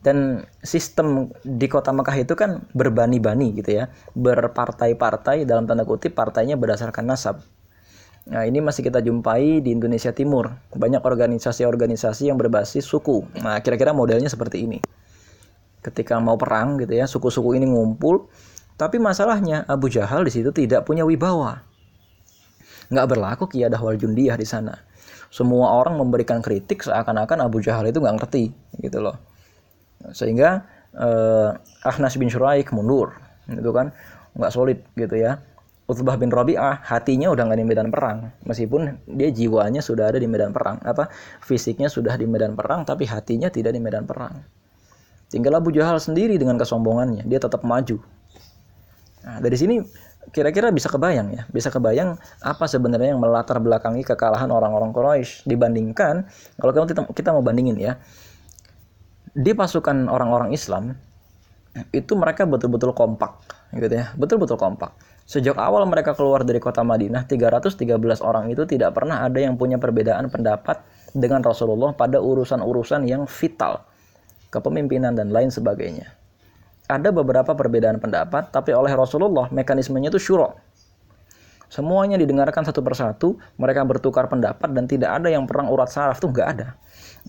Dan 0.00 0.48
sistem 0.64 1.28
di 1.44 1.68
kota 1.68 1.92
Mekah 1.92 2.24
itu 2.24 2.32
kan 2.32 2.64
berbani-bani 2.72 3.52
gitu 3.52 3.84
ya, 3.84 3.92
berpartai-partai 4.16 5.44
dalam 5.44 5.68
tanda 5.68 5.84
kutip 5.84 6.16
partainya 6.16 6.56
berdasarkan 6.56 7.04
nasab. 7.04 7.44
Nah, 8.30 8.48
ini 8.48 8.64
masih 8.64 8.84
kita 8.84 9.04
jumpai 9.04 9.60
di 9.60 9.76
Indonesia 9.76 10.12
Timur. 10.12 10.48
Banyak 10.72 11.04
organisasi-organisasi 11.04 12.32
yang 12.32 12.40
berbasis 12.40 12.84
suku. 12.88 13.28
Nah, 13.44 13.60
kira-kira 13.60 13.92
modelnya 13.92 14.28
seperti 14.32 14.64
ini. 14.64 14.78
Ketika 15.80 16.20
mau 16.20 16.36
perang 16.36 16.80
gitu 16.80 16.92
ya, 16.96 17.08
suku-suku 17.08 17.56
ini 17.56 17.68
ngumpul, 17.68 18.28
tapi 18.80 18.96
masalahnya 18.96 19.68
Abu 19.68 19.92
Jahal 19.92 20.24
di 20.24 20.32
situ 20.32 20.52
tidak 20.52 20.88
punya 20.88 21.04
wibawa. 21.04 21.60
Nggak 22.90 23.06
berlaku 23.06 23.44
kiadah 23.46 23.78
wal 23.78 23.96
jundiyah 23.96 24.34
di 24.34 24.46
sana. 24.46 24.74
Semua 25.30 25.78
orang 25.78 25.94
memberikan 25.94 26.42
kritik 26.42 26.82
seakan-akan 26.82 27.46
Abu 27.46 27.62
Jahal 27.62 27.86
itu 27.86 28.02
nggak 28.02 28.16
ngerti 28.18 28.50
gitu 28.82 28.98
loh. 28.98 29.14
Sehingga 30.10 30.66
eh, 30.94 31.50
Ahnas 31.86 32.18
bin 32.18 32.26
Shuraik 32.26 32.74
mundur 32.74 33.14
gitu 33.46 33.70
kan. 33.70 33.94
Nggak 34.34 34.52
solid 34.52 34.78
gitu 34.98 35.14
ya. 35.14 35.38
Utbah 35.90 36.14
bin 36.14 36.30
Rabi'ah 36.30 36.86
hatinya 36.86 37.34
udah 37.34 37.50
nggak 37.50 37.58
di 37.62 37.66
medan 37.66 37.88
perang. 37.90 38.30
Meskipun 38.46 39.02
dia 39.10 39.30
jiwanya 39.34 39.82
sudah 39.82 40.10
ada 40.10 40.18
di 40.18 40.26
medan 40.30 40.54
perang. 40.54 40.78
Apa? 40.82 41.10
Fisiknya 41.42 41.90
sudah 41.90 42.14
di 42.14 42.26
medan 42.26 42.54
perang 42.54 42.86
tapi 42.86 43.06
hatinya 43.06 43.50
tidak 43.50 43.74
di 43.74 43.82
medan 43.82 44.06
perang. 44.06 44.38
Tinggal 45.30 45.62
Abu 45.62 45.70
Jahal 45.70 46.02
sendiri 46.02 46.34
dengan 46.38 46.58
kesombongannya. 46.58 47.22
Dia 47.26 47.38
tetap 47.38 47.62
maju. 47.62 48.02
Nah, 49.20 49.38
dari 49.38 49.54
sini 49.54 49.78
kira-kira 50.30 50.70
bisa 50.70 50.86
kebayang 50.90 51.28
ya 51.34 51.42
bisa 51.50 51.68
kebayang 51.70 52.18
apa 52.42 52.64
sebenarnya 52.66 53.14
yang 53.14 53.20
melatar 53.22 53.58
belakangi 53.58 54.06
kekalahan 54.06 54.50
orang-orang 54.50 54.94
Quraisy 54.94 55.46
dibandingkan 55.46 56.26
kalau 56.58 56.72
kita 56.74 57.02
kita 57.10 57.30
mau 57.34 57.42
bandingin 57.42 57.76
ya 57.78 57.98
di 59.34 59.54
pasukan 59.54 60.10
orang-orang 60.10 60.50
Islam 60.54 60.94
itu 61.94 62.12
mereka 62.18 62.46
betul-betul 62.46 62.94
kompak 62.94 63.38
gitu 63.74 63.94
ya 63.94 64.10
betul-betul 64.18 64.58
kompak 64.58 64.90
Sejak 65.30 65.62
awal 65.62 65.86
mereka 65.86 66.10
keluar 66.18 66.42
dari 66.42 66.58
kota 66.58 66.82
Madinah, 66.82 67.22
313 67.22 67.78
orang 68.18 68.50
itu 68.50 68.66
tidak 68.66 68.98
pernah 68.98 69.22
ada 69.22 69.38
yang 69.38 69.54
punya 69.54 69.78
perbedaan 69.78 70.26
pendapat 70.26 70.82
dengan 71.14 71.38
Rasulullah 71.38 71.94
pada 71.94 72.18
urusan-urusan 72.18 73.06
yang 73.06 73.30
vital, 73.30 73.86
kepemimpinan 74.50 75.14
dan 75.14 75.30
lain 75.30 75.54
sebagainya. 75.54 76.19
Ada 76.90 77.14
beberapa 77.14 77.54
perbedaan 77.54 78.02
pendapat, 78.02 78.50
tapi 78.50 78.74
oleh 78.74 78.90
Rasulullah 78.90 79.46
mekanismenya 79.54 80.10
itu 80.10 80.18
syuro. 80.18 80.58
Semuanya 81.70 82.18
didengarkan 82.18 82.66
satu 82.66 82.82
persatu, 82.82 83.38
mereka 83.54 83.86
bertukar 83.86 84.26
pendapat 84.26 84.74
dan 84.74 84.90
tidak 84.90 85.22
ada 85.22 85.30
yang 85.30 85.46
perang 85.46 85.70
urat 85.70 85.86
saraf 85.86 86.18
tuh 86.18 86.34
nggak 86.34 86.48
ada. 86.58 86.74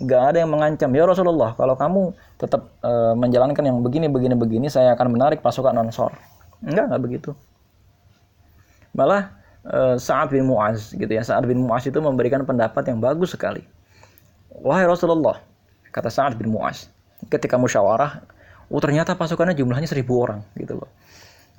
Nggak 0.02 0.22
ada 0.34 0.38
yang 0.42 0.50
mengancam, 0.50 0.90
ya 0.98 1.06
Rasulullah, 1.06 1.54
kalau 1.54 1.78
kamu 1.78 2.18
tetap 2.42 2.74
e, 2.82 2.92
menjalankan 3.14 3.62
yang 3.62 3.78
begini, 3.86 4.10
begini, 4.10 4.34
begini, 4.34 4.66
saya 4.66 4.98
akan 4.98 5.14
menarik 5.14 5.46
pasukan 5.46 5.78
Ansor. 5.78 6.10
Enggak, 6.66 6.90
enggak 6.90 7.02
begitu 7.06 7.32
Malah 8.92 9.32
uh, 9.66 9.96
Sa'ad 9.96 10.36
bin 10.36 10.48
Mu'az 10.48 10.92
gitu 10.92 11.08
ya. 11.08 11.24
Sa'ad 11.24 11.48
bin 11.48 11.64
Mu'az 11.64 11.88
itu 11.88 12.00
memberikan 12.04 12.44
pendapat 12.44 12.84
yang 12.92 13.00
bagus 13.00 13.32
sekali. 13.32 13.64
Wahai 14.52 14.84
Rasulullah, 14.84 15.40
kata 15.96 16.12
Sa'ad 16.12 16.36
bin 16.36 16.52
Mu'az, 16.52 16.92
ketika 17.32 17.56
musyawarah, 17.56 18.20
oh 18.72 18.82
ternyata 18.82 19.14
pasukannya 19.20 19.54
jumlahnya 19.54 19.86
seribu 19.86 20.24
orang 20.24 20.42
gitu 20.56 20.80
loh. 20.80 20.90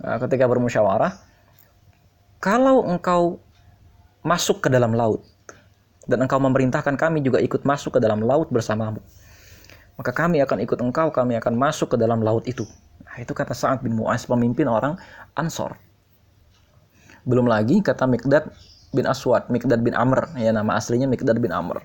Nah, 0.00 0.18
ketika 0.18 0.48
bermusyawarah, 0.48 1.12
kalau 2.42 2.82
engkau 2.88 3.38
masuk 4.24 4.64
ke 4.64 4.68
dalam 4.72 4.96
laut 4.96 5.22
dan 6.08 6.24
engkau 6.24 6.40
memerintahkan 6.42 6.98
kami 6.98 7.22
juga 7.22 7.38
ikut 7.38 7.62
masuk 7.62 7.96
ke 7.96 8.00
dalam 8.02 8.24
laut 8.24 8.48
bersamamu, 8.48 8.98
maka 9.94 10.10
kami 10.10 10.40
akan 10.42 10.58
ikut 10.64 10.78
engkau, 10.80 11.12
kami 11.12 11.38
akan 11.38 11.54
masuk 11.54 11.94
ke 11.94 11.96
dalam 12.00 12.24
laut 12.24 12.48
itu. 12.48 12.66
Nah, 13.06 13.20
itu 13.20 13.36
kata 13.36 13.52
Sa'ad 13.52 13.84
bin 13.84 13.94
Mu'az, 13.94 14.24
pemimpin 14.24 14.64
orang 14.66 14.96
Ansor. 15.36 15.76
Belum 17.22 17.46
lagi 17.46 17.78
kata 17.84 18.08
Mikdad 18.08 18.50
bin 18.90 19.06
Aswad, 19.06 19.46
Mikdad 19.46 19.80
bin 19.84 19.94
Amr, 19.94 20.34
ya 20.34 20.50
nama 20.50 20.74
aslinya 20.74 21.06
Mikdad 21.06 21.38
bin 21.38 21.54
Amr. 21.54 21.84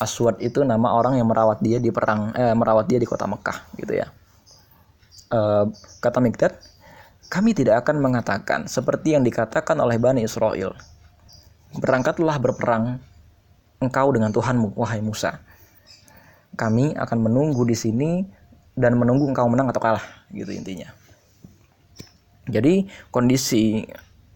Aswad 0.00 0.40
itu 0.40 0.64
nama 0.64 0.96
orang 0.96 1.20
yang 1.20 1.28
merawat 1.28 1.60
dia 1.60 1.76
di 1.76 1.92
perang 1.92 2.32
eh, 2.32 2.54
merawat 2.56 2.88
dia 2.88 2.96
di 2.96 3.04
kota 3.04 3.28
Mekah 3.28 3.76
gitu 3.76 3.92
ya. 3.92 4.08
Uh, 5.30 5.70
kata 6.02 6.18
Mikdad, 6.18 6.58
kami 7.30 7.54
tidak 7.54 7.86
akan 7.86 8.02
mengatakan 8.02 8.66
seperti 8.66 9.14
yang 9.14 9.22
dikatakan 9.22 9.78
oleh 9.78 9.94
Bani 9.96 10.26
Israel. 10.26 10.74
Berangkatlah 11.78 12.42
berperang 12.42 12.98
engkau 13.78 14.10
dengan 14.10 14.34
Tuhanmu, 14.34 14.74
wahai 14.74 14.98
Musa. 14.98 15.38
Kami 16.58 16.98
akan 16.98 17.18
menunggu 17.22 17.62
di 17.62 17.78
sini 17.78 18.26
dan 18.74 18.98
menunggu 18.98 19.30
engkau 19.30 19.46
menang 19.46 19.70
atau 19.70 19.78
kalah, 19.78 20.02
gitu 20.34 20.50
intinya. 20.50 20.90
Jadi 22.50 22.90
kondisi 23.14 23.86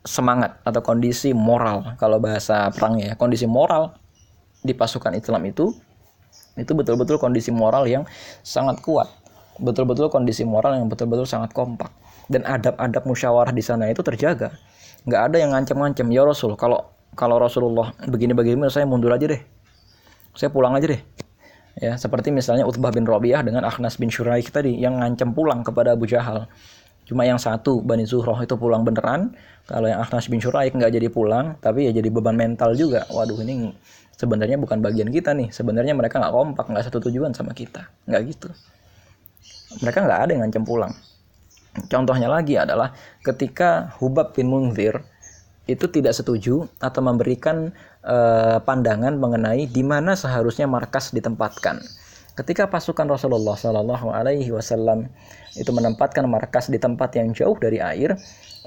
semangat 0.05 0.61
atau 0.63 0.85
kondisi 0.85 1.33
moral 1.33 1.97
kalau 1.97 2.21
bahasa 2.21 2.69
perangnya 2.69 3.13
ya 3.13 3.15
kondisi 3.17 3.49
moral 3.49 3.97
di 4.61 4.77
pasukan 4.77 5.17
Islam 5.17 5.49
itu 5.49 5.73
itu 6.61 6.73
betul-betul 6.77 7.17
kondisi 7.17 7.49
moral 7.49 7.89
yang 7.89 8.05
sangat 8.45 8.85
kuat 8.85 9.09
betul-betul 9.61 10.11
kondisi 10.11 10.42
moral 10.42 10.78
yang 10.78 10.87
betul-betul 10.90 11.26
sangat 11.28 11.54
kompak 11.54 11.90
dan 12.26 12.42
adab-adab 12.42 13.04
musyawarah 13.06 13.54
di 13.54 13.62
sana 13.62 13.90
itu 13.90 14.00
terjaga 14.00 14.54
nggak 15.04 15.23
ada 15.30 15.37
yang 15.37 15.50
ngancam-ngancam 15.52 16.06
ya 16.11 16.23
Rasul 16.25 16.56
kalau 16.56 16.80
kalau 17.14 17.38
Rasulullah 17.38 17.94
begini-begini 18.08 18.66
saya 18.73 18.88
mundur 18.88 19.12
aja 19.14 19.30
deh 19.30 19.42
saya 20.34 20.50
pulang 20.50 20.75
aja 20.75 20.90
deh 20.90 21.00
ya 21.78 21.94
seperti 22.00 22.34
misalnya 22.34 22.66
Utbah 22.66 22.90
bin 22.90 23.06
Rabi'ah 23.06 23.44
dengan 23.44 23.62
Akhnas 23.68 24.00
bin 24.00 24.11
Shuraik 24.11 24.50
tadi 24.50 24.75
yang 24.78 24.99
ngancam 24.99 25.37
pulang 25.37 25.62
kepada 25.62 25.94
Abu 25.94 26.06
Jahal 26.08 26.50
Cuma 27.04 27.28
yang 27.28 27.37
satu 27.37 27.84
Bani 27.84 28.08
Zuhroh 28.08 28.37
itu 28.40 28.56
pulang 28.56 28.80
beneran. 28.80 29.37
Kalau 29.68 29.88
yang 29.88 30.00
Akhnas 30.00 30.28
bin 30.32 30.40
Syuraik 30.40 30.73
nggak 30.73 30.92
jadi 30.92 31.08
pulang, 31.12 31.61
tapi 31.61 31.88
ya 31.88 31.92
jadi 31.92 32.08
beban 32.08 32.37
mental 32.37 32.73
juga. 32.73 33.04
Waduh 33.12 33.44
ini 33.44 33.73
sebenarnya 34.16 34.56
bukan 34.56 34.80
bagian 34.80 35.12
kita 35.12 35.37
nih. 35.37 35.52
Sebenarnya 35.52 35.92
mereka 35.92 36.16
nggak 36.16 36.32
kompak, 36.32 36.64
nggak 36.73 36.84
satu 36.88 37.04
tujuan 37.08 37.37
sama 37.37 37.52
kita. 37.52 37.92
Nggak 38.08 38.23
gitu. 38.32 38.49
Mereka 39.83 39.99
nggak 40.04 40.21
ada 40.26 40.31
yang 40.37 40.43
ngancam 40.47 40.64
pulang. 40.66 40.93
Contohnya 41.90 42.31
lagi 42.31 42.54
adalah 42.54 42.95
ketika 43.26 43.95
Hubab 43.99 44.31
bin 44.37 44.47
Munzir 44.47 45.02
itu 45.66 45.88
tidak 45.90 46.14
setuju 46.14 46.71
atau 46.78 47.00
memberikan 47.02 47.73
uh, 48.04 48.62
pandangan 48.62 49.16
mengenai 49.16 49.66
di 49.66 49.83
mana 49.83 50.14
seharusnya 50.14 50.69
markas 50.71 51.11
ditempatkan 51.11 51.83
Ketika 52.35 52.66
pasukan 52.66 53.07
Rasulullah 53.07 53.54
Shallallahu 53.54 54.11
Alaihi 54.11 54.50
Wasallam 54.50 55.07
itu 55.54 55.71
menempatkan 55.71 56.26
markas 56.26 56.66
di 56.66 56.83
tempat 56.83 57.14
yang 57.14 57.31
jauh 57.31 57.54
dari 57.54 57.78
air, 57.78 58.19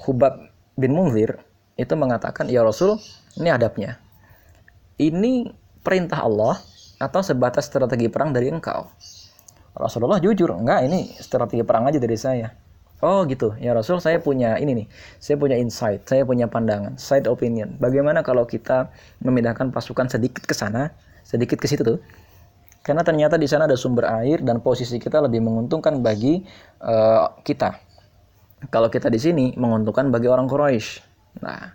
Hubab 0.08 0.40
bin 0.80 0.96
Munzir 0.96 1.36
itu 1.76 1.92
mengatakan, 1.92 2.48
ya 2.48 2.64
Rasul, 2.64 2.96
ini 3.36 3.52
adabnya. 3.52 4.00
Ini 4.96 5.52
perintah 5.84 6.24
Allah 6.24 6.56
atau 6.96 7.20
sebatas 7.20 7.68
strategi 7.68 8.08
perang 8.08 8.32
dari 8.32 8.48
engkau? 8.48 8.88
Rasulullah 9.78 10.18
jujur, 10.18 10.50
enggak 10.50 10.90
ini 10.90 11.14
strategi 11.22 11.62
perang 11.62 11.86
aja 11.86 12.02
dari 12.02 12.18
saya. 12.18 12.50
Oh 12.98 13.22
gitu, 13.30 13.54
ya 13.62 13.78
Rasul 13.78 14.02
saya 14.02 14.18
punya 14.18 14.58
ini 14.58 14.74
nih, 14.74 14.86
saya 15.22 15.38
punya 15.38 15.54
insight, 15.54 16.02
saya 16.02 16.26
punya 16.26 16.50
pandangan, 16.50 16.98
side 16.98 17.30
opinion. 17.30 17.78
Bagaimana 17.78 18.26
kalau 18.26 18.42
kita 18.42 18.90
memindahkan 19.22 19.70
pasukan 19.70 20.10
sedikit 20.10 20.42
ke 20.42 20.50
sana, 20.50 20.90
sedikit 21.22 21.62
ke 21.62 21.70
situ 21.70 21.86
tuh? 21.86 22.02
Karena 22.82 23.06
ternyata 23.06 23.38
di 23.38 23.46
sana 23.46 23.70
ada 23.70 23.78
sumber 23.78 24.10
air 24.10 24.42
dan 24.42 24.58
posisi 24.58 24.98
kita 24.98 25.22
lebih 25.22 25.38
menguntungkan 25.46 26.02
bagi 26.02 26.42
uh, 26.82 27.38
kita. 27.46 27.78
Kalau 28.66 28.90
kita 28.90 29.06
di 29.06 29.20
sini 29.22 29.54
menguntungkan 29.54 30.10
bagi 30.10 30.26
orang 30.26 30.50
Quraisy. 30.50 30.98
Nah, 31.46 31.70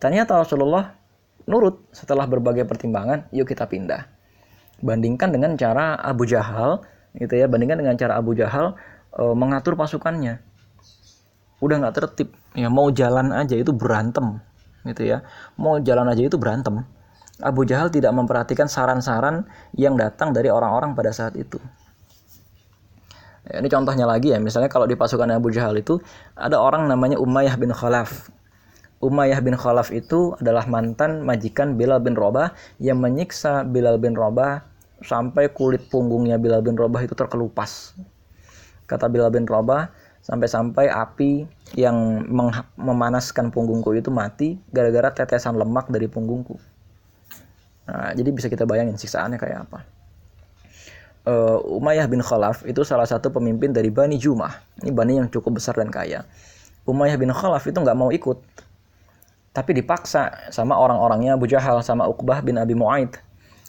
ternyata 0.00 0.40
Rasulullah 0.40 0.96
nurut 1.44 1.92
setelah 1.92 2.24
berbagai 2.24 2.64
pertimbangan, 2.64 3.28
yuk 3.28 3.52
kita 3.52 3.68
pindah. 3.68 4.08
Bandingkan 4.80 5.36
dengan 5.36 5.52
cara 5.60 6.00
Abu 6.00 6.24
Jahal, 6.24 6.80
gitu 7.16 7.34
ya, 7.34 7.48
bandingkan 7.48 7.80
dengan 7.80 7.96
cara 7.96 8.20
Abu 8.20 8.36
Jahal 8.36 8.76
uh, 9.16 9.34
mengatur 9.34 9.74
pasukannya. 9.74 10.40
Udah 11.64 11.80
nggak 11.80 11.94
tertib 11.96 12.36
ya 12.52 12.68
mau 12.68 12.92
jalan 12.92 13.32
aja 13.32 13.56
itu 13.56 13.72
berantem 13.72 14.40
gitu 14.84 15.02
ya. 15.08 15.24
Mau 15.56 15.80
jalan 15.80 16.06
aja 16.12 16.22
itu 16.22 16.36
berantem. 16.36 16.84
Abu 17.40 17.68
Jahal 17.68 17.92
tidak 17.92 18.16
memperhatikan 18.16 18.64
saran-saran 18.64 19.44
yang 19.76 19.96
datang 20.00 20.32
dari 20.32 20.48
orang-orang 20.48 20.96
pada 20.96 21.12
saat 21.12 21.36
itu. 21.36 21.60
Ya, 23.46 23.60
ini 23.62 23.68
contohnya 23.68 24.08
lagi 24.08 24.32
ya 24.32 24.40
misalnya 24.40 24.72
kalau 24.72 24.88
di 24.88 24.96
pasukan 24.96 25.28
Abu 25.30 25.52
Jahal 25.52 25.76
itu 25.76 26.00
ada 26.34 26.58
orang 26.58 26.88
namanya 26.88 27.20
Umayyah 27.20 27.60
bin 27.60 27.70
Khalaf. 27.70 28.32
Umayyah 29.04 29.44
bin 29.44 29.52
Khalaf 29.54 29.92
itu 29.92 30.32
adalah 30.40 30.64
mantan 30.64 31.20
majikan 31.22 31.76
Bilal 31.76 32.00
bin 32.00 32.16
Robah 32.16 32.56
yang 32.80 32.96
menyiksa 32.98 33.68
Bilal 33.68 34.00
bin 34.00 34.16
Robah 34.16 34.64
sampai 35.04 35.52
kulit 35.52 35.88
punggungnya 35.92 36.40
Bilal 36.40 36.64
bin 36.64 36.76
Robah 36.76 37.04
itu 37.04 37.12
terkelupas 37.12 37.96
kata 38.86 39.10
Bilal 39.10 39.34
bin 39.34 39.44
Rabah 39.44 39.90
sampai-sampai 40.22 40.90
api 40.90 41.46
yang 41.78 42.26
memanaskan 42.78 43.54
punggungku 43.54 43.94
itu 43.94 44.10
mati 44.10 44.58
gara-gara 44.74 45.14
tetesan 45.14 45.54
lemak 45.54 45.86
dari 45.86 46.10
punggungku. 46.10 46.58
Nah, 47.86 48.10
jadi 48.10 48.34
bisa 48.34 48.50
kita 48.50 48.66
bayangin 48.66 48.98
siksaannya 48.98 49.38
kayak 49.38 49.70
apa. 49.70 49.78
Uh, 51.26 51.58
Umayyah 51.78 52.06
bin 52.10 52.22
Khalaf 52.22 52.62
itu 52.66 52.82
salah 52.86 53.06
satu 53.06 53.30
pemimpin 53.30 53.70
dari 53.70 53.90
Bani 53.90 54.18
Jumah. 54.18 54.82
Ini 54.82 54.90
Bani 54.94 55.22
yang 55.22 55.28
cukup 55.30 55.58
besar 55.58 55.78
dan 55.78 55.90
kaya. 55.90 56.26
Umayyah 56.86 57.18
bin 57.18 57.30
Khalaf 57.30 57.66
itu 57.66 57.78
nggak 57.78 57.98
mau 57.98 58.10
ikut. 58.10 58.38
Tapi 59.54 59.70
dipaksa 59.78 60.50
sama 60.50 60.74
orang-orangnya 60.78 61.38
Abu 61.38 61.46
Jahal 61.50 61.82
sama 61.86 62.06
Uqbah 62.06 62.42
bin 62.42 62.58
Abi 62.58 62.74
Mu'aid. 62.74 63.14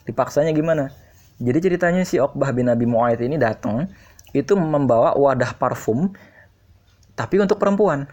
Dipaksanya 0.06 0.54
gimana? 0.54 0.90
Jadi 1.38 1.60
ceritanya 1.70 2.02
si 2.02 2.18
Uqbah 2.18 2.50
bin 2.50 2.66
Abi 2.66 2.90
Mu'aid 2.90 3.22
ini 3.22 3.38
datang 3.38 3.86
itu 4.34 4.58
membawa 4.58 5.14
wadah 5.14 5.54
parfum 5.54 6.12
tapi 7.18 7.42
untuk 7.42 7.58
perempuan. 7.62 8.10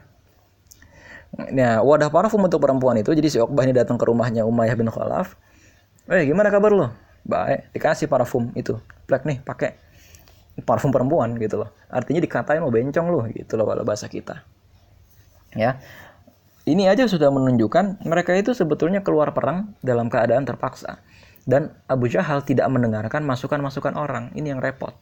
Nah, 1.35 1.83
wadah 1.83 2.09
parfum 2.13 2.47
untuk 2.47 2.63
perempuan 2.63 3.01
itu 3.01 3.11
jadi 3.17 3.29
si 3.29 3.39
Uqbah 3.41 3.65
ini 3.65 3.75
datang 3.75 3.97
ke 3.97 4.05
rumahnya 4.07 4.47
Umayyah 4.47 4.77
bin 4.77 4.89
Khalaf. 4.93 5.35
"Eh, 6.07 6.25
gimana 6.29 6.53
kabar 6.53 6.71
lo?" 6.71 6.87
"Baik." 7.27 7.73
Dikasih 7.75 8.07
parfum 8.07 8.53
itu. 8.55 8.77
Plek 9.05 9.27
nih, 9.29 9.41
pakai 9.45 9.77
parfum 10.63 10.95
perempuan 10.95 11.35
gitu 11.43 11.67
loh. 11.67 11.75
Artinya 11.91 12.23
dikatain 12.23 12.63
lo 12.63 12.71
bencong 12.71 13.07
lo 13.11 13.27
gitu 13.35 13.59
loh 13.59 13.67
kalau 13.67 13.83
bahasa 13.83 14.07
kita. 14.07 14.47
Ya. 15.59 15.83
Ini 16.65 16.89
aja 16.89 17.05
sudah 17.05 17.29
menunjukkan 17.29 18.07
mereka 18.09 18.33
itu 18.33 18.57
sebetulnya 18.57 19.05
keluar 19.05 19.37
perang 19.37 19.77
dalam 19.85 20.09
keadaan 20.09 20.49
terpaksa. 20.49 21.03
Dan 21.45 21.77
Abu 21.87 22.09
Jahal 22.09 22.41
tidak 22.41 22.67
mendengarkan 22.73 23.21
masukan-masukan 23.25 23.95
orang. 23.95 24.33
Ini 24.33 24.57
yang 24.57 24.61
repot. 24.65 24.97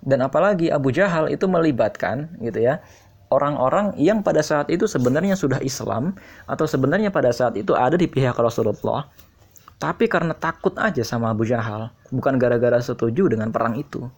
Dan 0.00 0.24
apalagi 0.24 0.72
Abu 0.72 0.88
Jahal 0.94 1.28
itu 1.28 1.44
melibatkan 1.44 2.38
gitu 2.40 2.64
ya 2.64 2.80
orang-orang 3.28 3.96
yang 4.00 4.24
pada 4.24 4.40
saat 4.40 4.72
itu 4.72 4.88
sebenarnya 4.88 5.36
sudah 5.36 5.60
Islam 5.60 6.16
atau 6.48 6.64
sebenarnya 6.64 7.12
pada 7.12 7.32
saat 7.32 7.56
itu 7.60 7.76
ada 7.76 7.96
di 7.96 8.08
pihak 8.08 8.36
Rasulullah 8.36 9.08
tapi 9.78 10.10
karena 10.10 10.34
takut 10.34 10.74
aja 10.80 11.04
sama 11.04 11.30
Abu 11.30 11.44
Jahal 11.46 11.92
bukan 12.10 12.40
gara-gara 12.40 12.80
setuju 12.80 13.30
dengan 13.30 13.52
perang 13.52 13.76
itu 13.78 14.08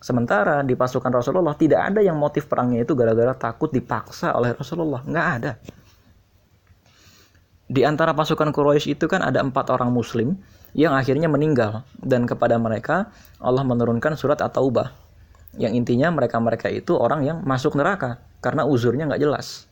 sementara 0.00 0.64
di 0.64 0.72
pasukan 0.74 1.12
Rasulullah 1.12 1.54
tidak 1.54 1.94
ada 1.94 2.00
yang 2.00 2.16
motif 2.16 2.48
perangnya 2.48 2.82
itu 2.82 2.96
gara-gara 2.96 3.36
takut 3.36 3.70
dipaksa 3.70 4.34
oleh 4.34 4.56
Rasulullah 4.56 5.04
nggak 5.04 5.28
ada 5.40 5.52
di 7.66 7.82
antara 7.82 8.14
pasukan 8.14 8.54
Quraisy 8.54 8.94
itu 8.98 9.06
kan 9.10 9.20
ada 9.20 9.42
empat 9.42 9.68
orang 9.74 9.90
Muslim 9.92 10.38
yang 10.76 10.92
akhirnya 10.92 11.32
meninggal 11.32 11.88
dan 12.04 12.28
kepada 12.28 12.60
mereka 12.60 13.08
Allah 13.40 13.64
menurunkan 13.64 14.12
surat 14.12 14.44
At-Taubah 14.44 14.92
yang 15.56 15.72
intinya 15.72 16.12
mereka-mereka 16.12 16.68
itu 16.68 16.92
orang 16.92 17.24
yang 17.24 17.40
masuk 17.40 17.72
neraka 17.80 18.20
karena 18.44 18.68
uzurnya 18.68 19.08
nggak 19.08 19.24
jelas. 19.24 19.64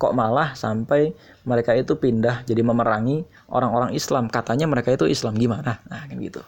Kok 0.00 0.16
malah 0.16 0.56
sampai 0.56 1.12
mereka 1.44 1.76
itu 1.76 1.94
pindah 1.94 2.42
jadi 2.48 2.64
memerangi 2.64 3.28
orang-orang 3.52 3.92
Islam. 3.92 4.26
Katanya 4.32 4.64
mereka 4.64 4.90
itu 4.96 5.06
Islam 5.06 5.36
gimana? 5.36 5.78
Nah, 5.86 6.08
kan 6.08 6.16
gitu. 6.18 6.40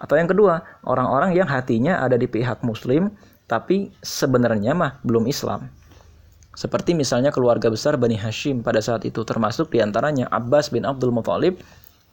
Atau 0.00 0.16
yang 0.16 0.26
kedua, 0.26 0.64
orang-orang 0.82 1.36
yang 1.36 1.46
hatinya 1.46 2.00
ada 2.00 2.16
di 2.16 2.26
pihak 2.26 2.64
Muslim 2.64 3.12
tapi 3.44 3.92
sebenarnya 4.00 4.72
mah 4.72 4.96
belum 5.04 5.28
Islam. 5.28 5.68
Seperti 6.56 6.96
misalnya 6.96 7.30
keluarga 7.30 7.70
besar 7.70 7.94
Bani 8.00 8.18
Hashim 8.18 8.64
pada 8.64 8.82
saat 8.82 9.06
itu 9.06 9.22
termasuk 9.22 9.70
di 9.70 9.78
antaranya 9.78 10.26
Abbas 10.32 10.72
bin 10.74 10.82
Abdul 10.82 11.14
Muthalib, 11.14 11.60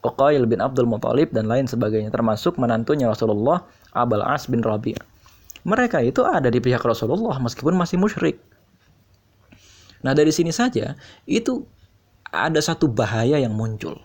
Uqail 0.04 0.46
bin 0.46 0.62
Abdul 0.62 0.86
Muthalib 0.86 1.34
dan 1.34 1.50
lain 1.50 1.66
sebagainya 1.66 2.14
termasuk 2.14 2.56
menantunya 2.56 3.10
Rasulullah 3.10 3.66
Abul 3.90 4.22
As 4.22 4.46
bin 4.46 4.62
Rabi' 4.62 4.94
mereka 5.66 6.00
itu 6.00 6.22
ada 6.22 6.48
di 6.48 6.62
pihak 6.62 6.80
Rasulullah 6.80 7.36
meskipun 7.42 7.74
masih 7.74 7.98
musyrik. 7.98 8.38
Nah 10.00 10.14
dari 10.14 10.30
sini 10.30 10.54
saja 10.54 10.94
itu 11.26 11.66
ada 12.30 12.60
satu 12.62 12.86
bahaya 12.86 13.36
yang 13.36 13.52
muncul. 13.52 13.98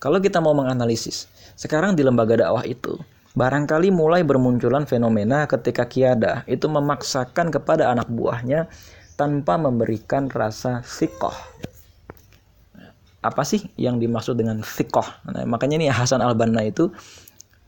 Kalau 0.00 0.18
kita 0.18 0.40
mau 0.40 0.56
menganalisis, 0.56 1.28
sekarang 1.54 1.94
di 1.94 2.02
lembaga 2.02 2.40
dakwah 2.40 2.64
itu 2.64 2.98
barangkali 3.34 3.90
mulai 3.90 4.22
bermunculan 4.22 4.86
fenomena 4.86 5.44
ketika 5.50 5.86
kiada 5.90 6.46
itu 6.46 6.70
memaksakan 6.70 7.50
kepada 7.50 7.90
anak 7.90 8.06
buahnya 8.06 8.70
tanpa 9.18 9.58
memberikan 9.58 10.30
rasa 10.30 10.82
sikoh. 10.86 11.34
Apa 13.24 13.40
sih 13.48 13.64
yang 13.80 13.96
dimaksud 13.96 14.36
dengan 14.36 14.60
sikoh? 14.60 15.08
Nah, 15.32 15.48
makanya 15.48 15.80
nih 15.80 15.88
Hasan 15.88 16.20
al-Banna 16.20 16.60
itu 16.68 16.92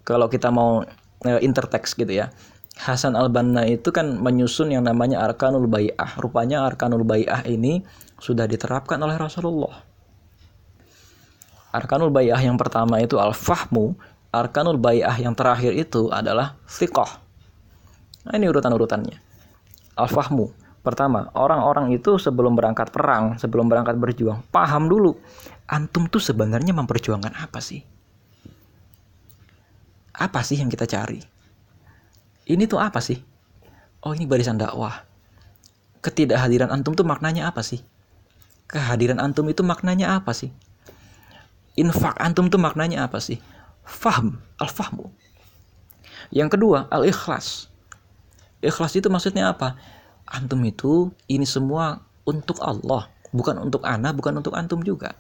kalau 0.05 0.29
kita 0.29 0.53
mau 0.53 0.85
eh, 1.25 1.41
intertext 1.41 1.97
gitu 1.97 2.13
ya 2.13 2.29
Hasan 2.77 3.17
al-Banna 3.17 3.65
itu 3.65 3.89
kan 3.89 4.21
menyusun 4.21 4.69
yang 4.69 4.85
namanya 4.85 5.25
Arkanul 5.25 5.65
Bai'ah. 5.65 6.21
Rupanya 6.21 6.69
Arkanul 6.69 7.09
Bai'ah 7.09 7.49
ini 7.49 7.81
sudah 8.21 8.45
diterapkan 8.45 9.01
oleh 9.01 9.17
Rasulullah. 9.17 9.81
Arkanul 11.73 12.13
Bai'ah 12.13 12.37
yang 12.37 12.61
pertama 12.61 13.01
itu 13.01 13.17
al-fahmu, 13.17 13.97
Arkanul 14.29 14.77
Bai'ah 14.77 15.17
yang 15.17 15.33
terakhir 15.33 15.73
itu 15.73 16.13
adalah 16.13 16.61
fiqh. 16.69 17.17
Nah, 18.29 18.37
ini 18.37 18.45
urutan-urutannya. 18.45 19.17
Al-fahmu, 19.97 20.53
pertama, 20.87 21.35
orang-orang 21.35 21.91
itu 21.91 22.23
sebelum 22.23 22.55
berangkat 22.55 22.95
perang, 22.95 23.35
sebelum 23.43 23.67
berangkat 23.67 23.99
berjuang, 23.99 24.47
paham 24.55 24.87
dulu, 24.87 25.19
antum 25.67 26.07
tuh 26.07 26.23
sebenarnya 26.23 26.71
memperjuangkan 26.71 27.35
apa 27.35 27.59
sih? 27.59 27.83
Apa 30.15 30.47
sih 30.47 30.63
yang 30.63 30.71
kita 30.71 30.87
cari? 30.87 31.19
ini 32.47 32.65
tuh 32.71 32.79
apa 32.79 33.03
sih? 33.03 33.19
Oh 34.07 34.15
ini 34.15 34.25
barisan 34.25 34.55
dakwah. 34.55 35.03
Ketidakhadiran 35.99 36.71
antum 36.71 36.95
tuh 36.95 37.03
maknanya 37.03 37.51
apa 37.51 37.67
sih? 37.67 37.83
Kehadiran 38.71 39.19
antum 39.19 39.51
itu 39.51 39.67
maknanya 39.67 40.15
apa 40.15 40.31
sih? 40.31 40.55
Infak 41.75 42.15
antum 42.23 42.47
tuh 42.47 42.63
maknanya 42.63 43.11
apa 43.11 43.19
sih? 43.19 43.43
Faham, 43.83 44.39
al-fahmu. 44.63 45.11
Yang 46.31 46.59
kedua, 46.59 46.87
al-ikhlas. 46.91 47.71
Ikhlas 48.63 48.95
itu 48.95 49.11
maksudnya 49.11 49.51
apa? 49.51 49.75
Antum 50.27 50.61
itu 50.67 51.15
ini 51.31 51.47
semua 51.47 52.03
untuk 52.27 52.59
Allah, 52.63 53.07
bukan 53.31 53.63
untuk 53.63 53.87
ana, 53.87 54.11
bukan 54.11 54.43
untuk 54.43 54.53
antum 54.59 54.83
juga. 54.83 55.15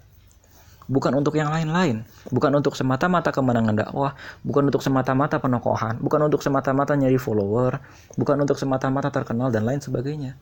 Bukan 0.87 1.19
untuk 1.19 1.35
yang 1.35 1.51
lain-lain, 1.51 2.07
bukan 2.31 2.63
untuk 2.63 2.79
semata-mata 2.79 3.35
kemenangan 3.35 3.75
dakwah, 3.75 4.15
bukan 4.47 4.71
untuk 4.71 4.87
semata-mata 4.87 5.43
penokohan, 5.43 5.99
bukan 5.99 6.31
untuk 6.31 6.47
semata-mata 6.47 6.95
nyari 6.95 7.19
follower, 7.19 7.83
bukan 8.15 8.37
untuk 8.39 8.55
semata-mata 8.55 9.11
terkenal 9.11 9.51
dan 9.51 9.67
lain 9.67 9.83
sebagainya. 9.83 10.39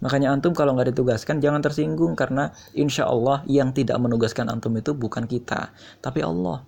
Makanya 0.00 0.32
antum 0.32 0.56
kalau 0.56 0.74
nggak 0.74 0.96
ditugaskan 0.96 1.44
jangan 1.44 1.60
tersinggung. 1.60 2.16
Karena 2.16 2.50
insya 2.72 3.06
Allah 3.06 3.44
yang 3.46 3.70
tidak 3.76 4.00
menugaskan 4.00 4.48
antum 4.48 4.72
itu 4.76 4.96
bukan 4.96 5.28
kita, 5.28 5.72
tapi 6.00 6.24
Allah. 6.24 6.64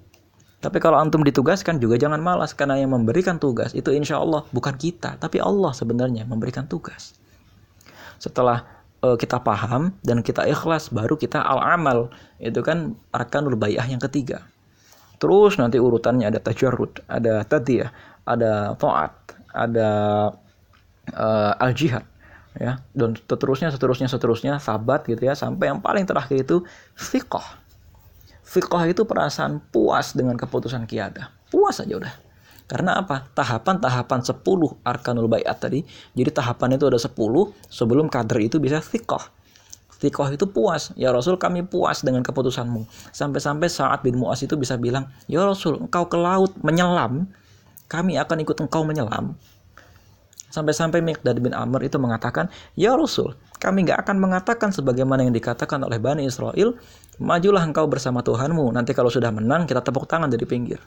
Tapi 0.62 0.78
kalau 0.78 1.00
antum 1.00 1.24
ditugaskan 1.26 1.82
juga 1.82 1.98
jangan 1.98 2.20
malas. 2.20 2.52
Karena 2.52 2.78
yang 2.78 2.92
memberikan 2.92 3.40
tugas 3.40 3.72
itu 3.72 3.90
insya 3.90 4.20
Allah 4.20 4.44
bukan 4.52 4.76
kita, 4.76 5.16
tapi 5.18 5.40
Allah 5.40 5.72
sebenarnya 5.72 6.28
memberikan 6.28 6.68
tugas. 6.68 7.16
Setelah 8.22 8.62
uh, 9.02 9.18
kita 9.18 9.42
paham 9.42 9.98
dan 10.06 10.22
kita 10.22 10.46
ikhlas 10.46 10.94
baru 10.94 11.18
kita 11.18 11.42
al 11.42 11.58
amal 11.58 12.14
itu 12.38 12.62
kan 12.62 12.94
arkanul 13.11 13.58
bayah 13.58 13.82
yang 13.82 13.98
ketiga. 13.98 14.46
Terus 15.18 15.58
nanti 15.58 15.82
urutannya 15.82 16.30
ada 16.30 16.38
tajarrud 16.38 17.02
ada 17.11 17.42
tadiyah 17.42 17.90
ada 18.22 18.78
taat 18.78 19.35
ada 19.50 19.90
uh, 21.11 21.52
al 21.58 21.74
jihad 21.74 22.06
ya. 22.54 22.78
Dan 22.94 23.18
seterusnya 23.18 23.74
seterusnya 23.74 24.06
seterusnya 24.06 24.52
sabat 24.62 25.02
gitu 25.11 25.26
ya 25.26 25.35
sampai 25.35 25.74
yang 25.74 25.82
paling 25.82 26.06
terakhir 26.06 26.46
itu 26.46 26.62
fiqh 26.94 27.42
fiqh 28.46 28.82
itu 28.87 29.02
perasaan 29.02 29.58
puas 29.74 30.14
dengan 30.14 30.38
keputusan 30.38 30.87
kiadah. 30.87 31.26
Puas 31.50 31.82
aja 31.82 31.98
udah 31.98 32.31
karena 32.72 33.04
apa 33.04 33.28
tahapan-tahapan 33.37 34.24
10 34.24 34.40
arkanul 34.80 35.28
bayat 35.28 35.61
tadi 35.61 35.85
jadi 36.16 36.32
tahapan 36.32 36.80
itu 36.80 36.88
ada 36.88 36.96
10 36.96 37.12
sebelum 37.68 38.08
kader 38.08 38.40
itu 38.40 38.56
bisa 38.56 38.80
fiqh 38.80 39.28
Fiqh 40.02 40.35
itu 40.35 40.50
puas. 40.50 40.90
Ya 40.98 41.14
Rasul 41.14 41.38
kami 41.38 41.62
puas 41.62 42.02
dengan 42.02 42.26
keputusanmu. 42.26 42.90
Sampai-sampai 43.14 43.70
saat 43.70 44.02
bin 44.02 44.18
Mu'az 44.18 44.42
itu 44.42 44.58
bisa 44.58 44.74
bilang, 44.74 45.06
Ya 45.30 45.46
Rasul 45.46 45.78
engkau 45.78 46.11
ke 46.11 46.18
laut 46.18 46.50
menyelam, 46.58 47.30
kami 47.87 48.18
akan 48.18 48.42
ikut 48.42 48.58
engkau 48.66 48.82
menyelam. 48.82 49.38
Sampai-sampai 50.50 51.06
Miqdad 51.06 51.38
bin 51.38 51.54
Amr 51.54 51.87
itu 51.87 52.02
mengatakan, 52.02 52.50
Ya 52.74 52.98
Rasul, 52.98 53.38
kami 53.62 53.87
nggak 53.87 54.02
akan 54.02 54.18
mengatakan 54.18 54.74
sebagaimana 54.74 55.22
yang 55.22 55.30
dikatakan 55.30 55.78
oleh 55.87 56.02
Bani 56.02 56.26
Israel, 56.26 56.74
majulah 57.22 57.62
engkau 57.62 57.87
bersama 57.87 58.26
Tuhanmu, 58.26 58.74
nanti 58.74 58.98
kalau 58.98 59.06
sudah 59.06 59.30
menang 59.30 59.70
kita 59.70 59.87
tepuk 59.87 60.11
tangan 60.11 60.26
dari 60.26 60.42
pinggir. 60.50 60.82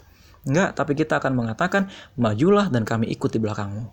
Enggak, 0.46 0.78
tapi 0.78 0.94
kita 0.94 1.18
akan 1.18 1.34
mengatakan, 1.34 1.90
majulah 2.16 2.70
dan 2.70 2.86
kami 2.86 3.10
ikut 3.10 3.34
di 3.34 3.42
belakangmu. 3.42 3.86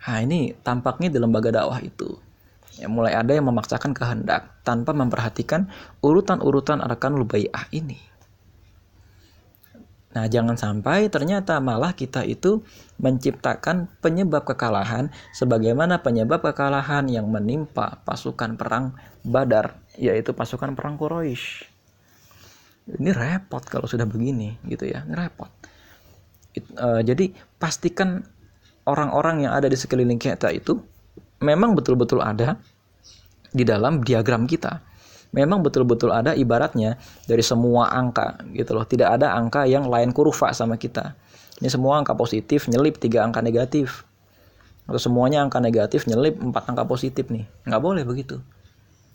Nah 0.00 0.18
ini 0.26 0.50
tampaknya 0.66 1.06
di 1.06 1.18
lembaga 1.22 1.54
dakwah 1.54 1.78
itu. 1.78 2.18
Ya, 2.82 2.90
mulai 2.90 3.14
ada 3.14 3.30
yang 3.30 3.46
memaksakan 3.46 3.94
kehendak 3.94 4.50
tanpa 4.66 4.90
memperhatikan 4.90 5.70
urutan-urutan 6.02 6.82
arkanul 6.82 7.28
bai'ah 7.28 7.70
ini. 7.70 8.10
Nah, 10.10 10.26
jangan 10.26 10.58
sampai 10.58 11.06
ternyata 11.06 11.62
malah 11.62 11.94
kita 11.94 12.26
itu 12.26 12.66
menciptakan 12.98 13.86
penyebab 14.02 14.42
kekalahan 14.42 15.14
sebagaimana 15.30 16.02
penyebab 16.02 16.42
kekalahan 16.42 17.06
yang 17.06 17.30
menimpa 17.30 18.02
pasukan 18.02 18.58
perang 18.58 18.98
Badar, 19.22 19.78
yaitu 19.94 20.34
pasukan 20.34 20.74
perang 20.74 20.98
Quraisy. 20.98 21.69
Ini 22.90 23.10
repot 23.14 23.62
kalau 23.62 23.86
sudah 23.86 24.08
begini 24.08 24.58
gitu 24.66 24.88
ya, 24.90 25.06
repot. 25.06 25.50
It, 26.50 26.66
uh, 26.74 26.98
jadi 27.04 27.30
pastikan 27.62 28.26
orang-orang 28.88 29.46
yang 29.46 29.52
ada 29.54 29.70
di 29.70 29.78
sekeliling 29.78 30.18
kita 30.18 30.50
itu 30.50 30.82
memang 31.38 31.78
betul-betul 31.78 32.18
ada 32.18 32.58
di 33.54 33.62
dalam 33.62 34.02
diagram 34.02 34.50
kita 34.50 34.90
memang 35.30 35.62
betul-betul 35.62 36.10
ada 36.10 36.34
ibaratnya 36.34 36.98
dari 37.26 37.42
semua 37.42 37.90
angka 37.90 38.42
gitu 38.54 38.74
loh. 38.74 38.84
Tidak 38.86 39.06
ada 39.06 39.34
angka 39.34 39.66
yang 39.66 39.86
lain 39.86 40.10
kurva 40.10 40.50
sama 40.50 40.76
kita. 40.76 41.14
Ini 41.62 41.68
semua 41.70 42.00
angka 42.00 42.16
positif 42.16 42.66
nyelip 42.66 42.98
tiga 42.98 43.22
angka 43.22 43.42
negatif. 43.42 44.06
Atau 44.90 44.98
semuanya 44.98 45.46
angka 45.46 45.62
negatif 45.62 46.10
nyelip 46.10 46.38
empat 46.40 46.66
angka 46.66 46.84
positif 46.86 47.30
nih. 47.30 47.46
Nggak 47.66 47.82
boleh 47.82 48.02
begitu. 48.02 48.42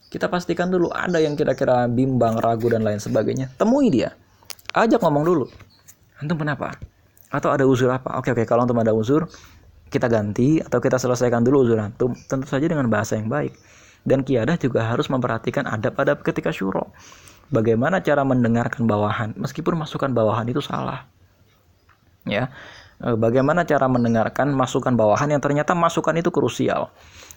Kita 0.09 0.31
pastikan 0.31 0.71
dulu 0.71 0.93
ada 0.93 1.19
yang 1.19 1.35
kira-kira 1.35 1.89
bimbang, 1.89 2.39
ragu 2.39 2.71
dan 2.71 2.85
lain 2.85 3.01
sebagainya. 3.01 3.51
Temui 3.57 3.91
dia. 3.91 4.15
Ajak 4.71 5.01
ngomong 5.01 5.23
dulu. 5.25 5.45
Antum 6.21 6.39
kenapa? 6.39 6.75
Atau 7.31 7.51
ada 7.51 7.67
uzur 7.67 7.91
apa? 7.91 8.15
Oke 8.19 8.31
oke 8.31 8.47
kalau 8.47 8.63
antum 8.63 8.79
ada 8.79 8.95
uzur 8.95 9.27
kita 9.91 10.07
ganti 10.09 10.59
atau 10.59 10.81
kita 10.81 10.97
selesaikan 10.97 11.45
dulu 11.45 11.61
uzur 11.61 11.79
antum 11.79 12.11
tentu 12.27 12.47
saja 12.49 12.65
dengan 12.65 12.89
bahasa 12.89 13.15
yang 13.15 13.29
baik 13.29 13.53
dan 14.05 14.21
kiadah 14.21 14.55
juga 14.55 14.85
harus 14.85 15.09
memperhatikan 15.09 15.65
adab-adab 15.65 16.21
ketika 16.21 16.53
syuro. 16.53 16.93
Bagaimana 17.49 18.01
cara 18.01 18.25
mendengarkan 18.25 18.85
bawahan, 18.89 19.33
meskipun 19.37 19.77
masukan 19.77 20.13
bawahan 20.13 20.49
itu 20.49 20.61
salah. 20.61 21.05
Ya, 22.25 22.49
e, 22.97 23.13
bagaimana 23.13 23.65
cara 23.69 23.85
mendengarkan 23.85 24.49
masukan 24.49 24.97
bawahan 24.97 25.29
yang 25.29 25.41
ternyata 25.41 25.77
masukan 25.77 26.17
itu 26.17 26.33
krusial. 26.33 26.89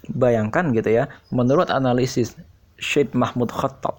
Bayangkan 0.09 0.73
gitu 0.73 0.89
ya, 0.89 1.13
menurut 1.29 1.69
analisis 1.69 2.37
Syed 2.79 3.13
Mahmud 3.13 3.51
Khattab, 3.51 3.99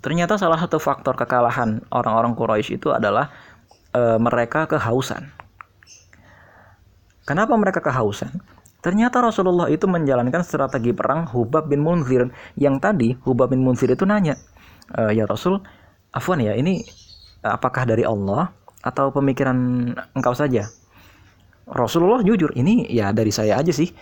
ternyata 0.00 0.40
salah 0.40 0.56
satu 0.56 0.80
faktor 0.80 1.14
kekalahan 1.14 1.84
orang-orang 1.92 2.32
Quraisy 2.32 2.80
itu 2.80 2.88
adalah 2.88 3.28
e, 3.92 4.16
mereka 4.16 4.64
kehausan. 4.64 5.28
Kenapa 7.22 7.54
mereka 7.54 7.84
kehausan? 7.84 8.42
Ternyata 8.82 9.22
Rasulullah 9.22 9.70
itu 9.70 9.86
menjalankan 9.86 10.42
strategi 10.42 10.90
perang 10.90 11.30
Hubab 11.30 11.70
bin 11.70 11.86
Munzir 11.86 12.26
yang 12.58 12.82
tadi 12.82 13.14
Hubab 13.22 13.54
bin 13.54 13.62
Munzir 13.62 13.92
itu 13.94 14.02
nanya, 14.02 14.34
e, 14.90 15.14
ya 15.14 15.28
Rasul, 15.28 15.60
afwan 16.10 16.42
ya 16.42 16.56
ini 16.58 16.82
apakah 17.44 17.86
dari 17.86 18.02
Allah 18.02 18.50
atau 18.82 19.14
pemikiran 19.14 19.54
engkau 20.16 20.34
saja? 20.34 20.66
Rasulullah 21.62 22.26
jujur, 22.26 22.50
ini 22.58 22.90
ya 22.90 23.14
dari 23.14 23.30
saya 23.30 23.54
aja 23.54 23.70
sih. 23.70 23.94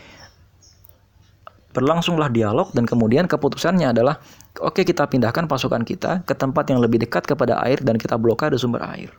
Berlangsunglah 1.70 2.34
dialog 2.34 2.74
dan 2.74 2.82
kemudian 2.82 3.30
keputusannya 3.30 3.94
adalah 3.94 4.18
oke 4.58 4.82
okay, 4.82 4.84
kita 4.84 5.06
pindahkan 5.06 5.46
pasukan 5.46 5.86
kita 5.86 6.26
ke 6.26 6.34
tempat 6.34 6.66
yang 6.66 6.82
lebih 6.82 6.98
dekat 6.98 7.22
kepada 7.26 7.62
air 7.62 7.78
dan 7.78 7.94
kita 7.94 8.18
blokade 8.18 8.58
sumber 8.58 8.82
air. 8.90 9.14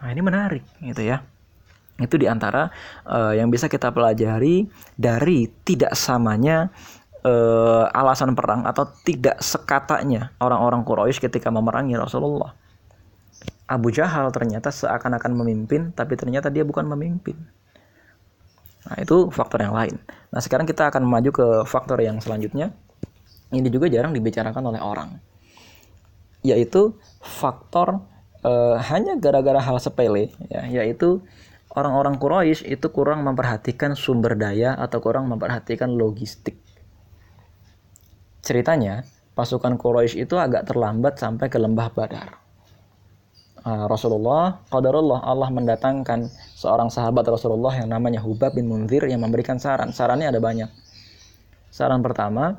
Nah, 0.00 0.08
ini 0.08 0.22
menarik 0.24 0.64
gitu 0.80 1.04
ya. 1.04 1.20
Itu 2.00 2.16
di 2.16 2.26
antara 2.26 2.72
uh, 3.04 3.36
yang 3.36 3.52
bisa 3.52 3.68
kita 3.68 3.92
pelajari 3.92 4.66
dari 4.96 5.46
tidak 5.62 5.94
samanya 5.94 6.72
uh, 7.22 7.86
alasan 7.92 8.34
perang 8.34 8.66
atau 8.66 8.90
tidak 9.06 9.38
sekatanya 9.38 10.34
orang-orang 10.42 10.82
Quraisy 10.82 11.22
ketika 11.22 11.52
memerangi 11.52 11.94
Rasulullah. 11.94 12.56
Abu 13.70 13.88
Jahal 13.88 14.28
ternyata 14.34 14.68
seakan-akan 14.68 15.32
memimpin, 15.32 15.94
tapi 15.96 16.18
ternyata 16.18 16.52
dia 16.52 16.66
bukan 16.66 16.84
memimpin. 16.84 17.38
Nah, 18.92 19.00
itu 19.00 19.32
faktor 19.32 19.64
yang 19.64 19.72
lain. 19.72 19.96
Nah, 20.28 20.44
sekarang 20.44 20.68
kita 20.68 20.92
akan 20.92 21.08
maju 21.08 21.32
ke 21.32 21.46
faktor 21.64 21.96
yang 22.04 22.20
selanjutnya. 22.20 22.76
Ini 23.48 23.72
juga 23.72 23.88
jarang 23.88 24.12
dibicarakan 24.12 24.68
oleh 24.68 24.84
orang. 24.84 25.16
Yaitu 26.44 27.00
faktor 27.24 28.04
uh, 28.44 28.76
hanya 28.92 29.16
gara-gara 29.16 29.64
hal 29.64 29.80
sepele, 29.80 30.28
ya, 30.52 30.68
yaitu 30.68 31.24
orang-orang 31.72 32.20
Quraisy 32.20 32.68
itu 32.68 32.92
kurang 32.92 33.24
memperhatikan 33.24 33.96
sumber 33.96 34.36
daya 34.36 34.76
atau 34.76 35.00
kurang 35.00 35.32
memperhatikan 35.32 35.88
logistik. 35.88 36.60
Ceritanya, 38.44 39.08
pasukan 39.32 39.80
Quraisy 39.80 40.28
itu 40.28 40.36
agak 40.36 40.68
terlambat 40.68 41.16
sampai 41.16 41.48
ke 41.48 41.56
lembah 41.56 41.88
Badar. 41.96 42.41
Uh, 43.62 43.86
Rasulullah, 43.86 44.58
qadarullah 44.74 45.22
Allah 45.22 45.46
mendatangkan 45.46 46.26
seorang 46.58 46.90
sahabat 46.90 47.22
Rasulullah 47.30 47.70
yang 47.78 47.94
namanya 47.94 48.18
Hubab 48.18 48.58
bin 48.58 48.66
Munzir 48.66 49.06
yang 49.06 49.22
memberikan 49.22 49.62
saran. 49.62 49.94
Sarannya 49.94 50.34
ada 50.34 50.42
banyak. 50.42 50.66
Saran 51.70 52.02
pertama, 52.02 52.58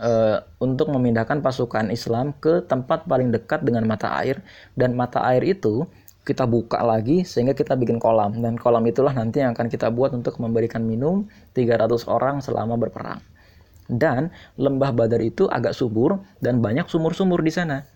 uh, 0.00 0.40
untuk 0.56 0.88
memindahkan 0.88 1.44
pasukan 1.44 1.92
Islam 1.92 2.32
ke 2.40 2.64
tempat 2.64 3.04
paling 3.04 3.28
dekat 3.28 3.60
dengan 3.62 3.84
mata 3.84 4.08
air 4.16 4.40
dan 4.72 4.96
mata 4.96 5.20
air 5.28 5.44
itu 5.44 5.84
kita 6.26 6.42
buka 6.42 6.82
lagi 6.82 7.22
sehingga 7.22 7.54
kita 7.54 7.78
bikin 7.78 8.02
kolam 8.02 8.42
dan 8.42 8.58
kolam 8.58 8.82
itulah 8.88 9.14
nanti 9.14 9.44
yang 9.44 9.54
akan 9.54 9.70
kita 9.70 9.94
buat 9.94 10.10
untuk 10.10 10.42
memberikan 10.42 10.82
minum 10.82 11.30
300 11.54 12.08
orang 12.10 12.42
selama 12.42 12.74
berperang. 12.74 13.22
Dan 13.86 14.34
lembah 14.58 14.90
Badar 14.90 15.22
itu 15.22 15.46
agak 15.46 15.70
subur 15.70 16.18
dan 16.42 16.58
banyak 16.58 16.90
sumur-sumur 16.90 17.38
di 17.46 17.54
sana. 17.54 17.86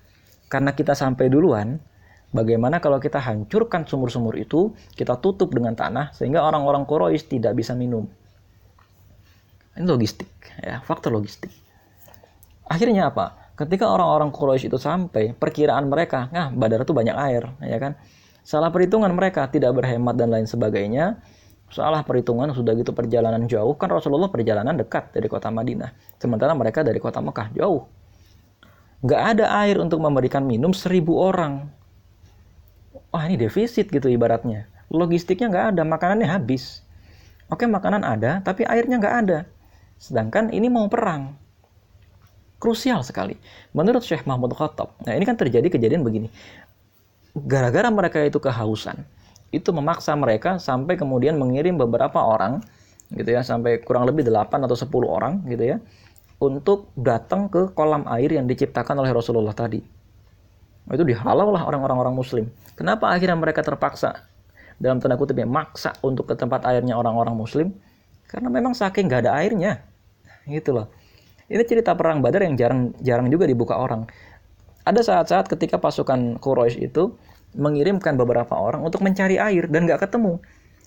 Karena 0.47 0.71
kita 0.71 0.95
sampai 0.95 1.27
duluan, 1.27 1.83
bagaimana 2.31 2.83
kalau 2.83 2.99
kita 2.99 3.19
hancurkan 3.23 3.87
sumur-sumur 3.87 4.35
itu, 4.39 4.75
kita 4.95 5.19
tutup 5.19 5.51
dengan 5.55 5.75
tanah 5.75 6.15
sehingga 6.15 6.43
orang-orang 6.43 6.87
Quraisy 6.87 7.39
tidak 7.39 7.55
bisa 7.55 7.77
minum. 7.79 8.07
Ini 9.79 9.87
logistik, 9.87 10.31
ya, 10.59 10.83
faktor 10.83 11.15
logistik. 11.15 11.51
Akhirnya 12.67 13.11
apa? 13.11 13.55
Ketika 13.55 13.91
orang-orang 13.91 14.33
Quraisy 14.33 14.73
itu 14.73 14.79
sampai, 14.81 15.37
perkiraan 15.37 15.87
mereka, 15.87 16.33
nah 16.33 16.49
Badar 16.49 16.83
itu 16.83 16.97
banyak 16.97 17.17
air, 17.17 17.45
ya 17.61 17.79
kan? 17.79 17.95
Salah 18.41 18.73
perhitungan 18.73 19.13
mereka 19.13 19.47
tidak 19.53 19.77
berhemat 19.77 20.17
dan 20.17 20.33
lain 20.33 20.49
sebagainya. 20.49 21.21
Salah 21.71 22.03
perhitungan 22.03 22.51
sudah 22.51 22.75
gitu 22.75 22.91
perjalanan 22.91 23.47
jauh 23.47 23.79
kan 23.79 23.87
Rasulullah 23.87 24.27
perjalanan 24.27 24.75
dekat 24.75 25.15
dari 25.15 25.31
kota 25.31 25.55
Madinah. 25.55 26.19
Sementara 26.19 26.51
mereka 26.57 26.83
dari 26.83 26.99
kota 26.99 27.23
Mekah 27.23 27.55
jauh. 27.55 27.87
Gak 29.07 29.23
ada 29.37 29.55
air 29.65 29.79
untuk 29.79 30.03
memberikan 30.03 30.43
minum 30.43 30.75
seribu 30.75 31.23
orang. 31.23 31.71
Wah 33.11 33.27
ini 33.27 33.37
defisit 33.39 33.91
gitu 33.91 34.07
ibaratnya. 34.07 34.71
Logistiknya 34.91 35.51
nggak 35.51 35.67
ada, 35.75 35.83
makanannya 35.87 36.27
habis. 36.27 36.83
Oke 37.51 37.67
makanan 37.67 38.07
ada, 38.07 38.43
tapi 38.43 38.63
airnya 38.67 38.99
nggak 38.99 39.17
ada. 39.27 39.39
Sedangkan 39.99 40.55
ini 40.55 40.71
mau 40.71 40.87
perang. 40.87 41.35
Krusial 42.63 43.03
sekali. 43.03 43.35
Menurut 43.75 44.07
Syekh 44.07 44.29
Mahmud 44.29 44.55
Khattab. 44.55 44.95
Nah 45.03 45.17
ini 45.17 45.25
kan 45.27 45.35
terjadi 45.35 45.67
kejadian 45.67 46.07
begini 46.07 46.31
gara-gara 47.35 47.87
mereka 47.91 48.19
itu 48.27 48.43
kehausan, 48.43 49.07
itu 49.55 49.71
memaksa 49.71 50.15
mereka 50.19 50.59
sampai 50.59 50.99
kemudian 50.99 51.39
mengirim 51.39 51.79
beberapa 51.79 52.19
orang 52.19 52.63
gitu 53.11 53.35
ya 53.35 53.43
sampai 53.43 53.83
kurang 53.83 54.07
lebih 54.07 54.23
8 54.27 54.67
atau 54.67 54.79
10 54.79 54.87
orang 55.03 55.43
gitu 55.51 55.67
ya 55.67 55.77
untuk 56.39 56.95
datang 56.95 57.51
ke 57.51 57.75
kolam 57.75 58.07
air 58.07 58.31
yang 58.31 58.47
diciptakan 58.47 58.97
oleh 59.03 59.11
Rasulullah 59.13 59.53
tadi. 59.53 59.83
Itu 60.91 61.05
dihalau 61.07 61.53
lah 61.55 61.69
orang-orang 61.69 61.99
orang 62.01 62.15
muslim. 62.17 62.49
Kenapa 62.81 63.13
akhirnya 63.13 63.37
mereka 63.37 63.61
terpaksa 63.61 64.25
dalam 64.81 65.05
tanda 65.05 65.21
kutip 65.21 65.37
ya 65.37 65.45
maksa 65.45 65.93
untuk 66.01 66.25
ke 66.25 66.33
tempat 66.33 66.65
airnya 66.65 66.97
orang-orang 66.97 67.37
muslim? 67.37 67.77
Karena 68.25 68.49
memang 68.49 68.73
saking 68.73 69.05
nggak 69.05 69.29
ada 69.29 69.37
airnya. 69.37 69.85
Gitu 70.49 70.73
loh. 70.73 70.89
Ini 71.53 71.61
cerita 71.69 71.93
perang 71.93 72.25
Badar 72.25 72.41
yang 72.41 72.57
jarang 72.57 72.97
jarang 73.05 73.29
juga 73.29 73.45
dibuka 73.45 73.77
orang. 73.77 74.09
Ada 74.89 75.05
saat-saat 75.05 75.53
ketika 75.53 75.77
pasukan 75.77 76.41
Quraisy 76.41 76.89
itu 76.89 77.13
mengirimkan 77.53 78.17
beberapa 78.17 78.57
orang 78.57 78.81
untuk 78.81 79.05
mencari 79.05 79.37
air 79.37 79.69
dan 79.69 79.85
nggak 79.85 80.09
ketemu. 80.09 80.41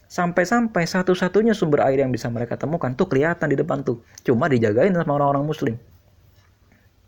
Sampai-sampai 0.09 0.89
satu-satunya 0.89 1.53
sumber 1.53 1.85
air 1.85 2.01
yang 2.01 2.09
bisa 2.09 2.25
mereka 2.25 2.57
temukan 2.57 2.89
tuh 2.97 3.05
kelihatan 3.05 3.53
di 3.53 3.57
depan 3.61 3.85
tuh. 3.85 4.01
Cuma 4.25 4.49
dijagain 4.49 4.97
sama 4.97 5.13
orang-orang 5.21 5.45
muslim. 5.45 5.77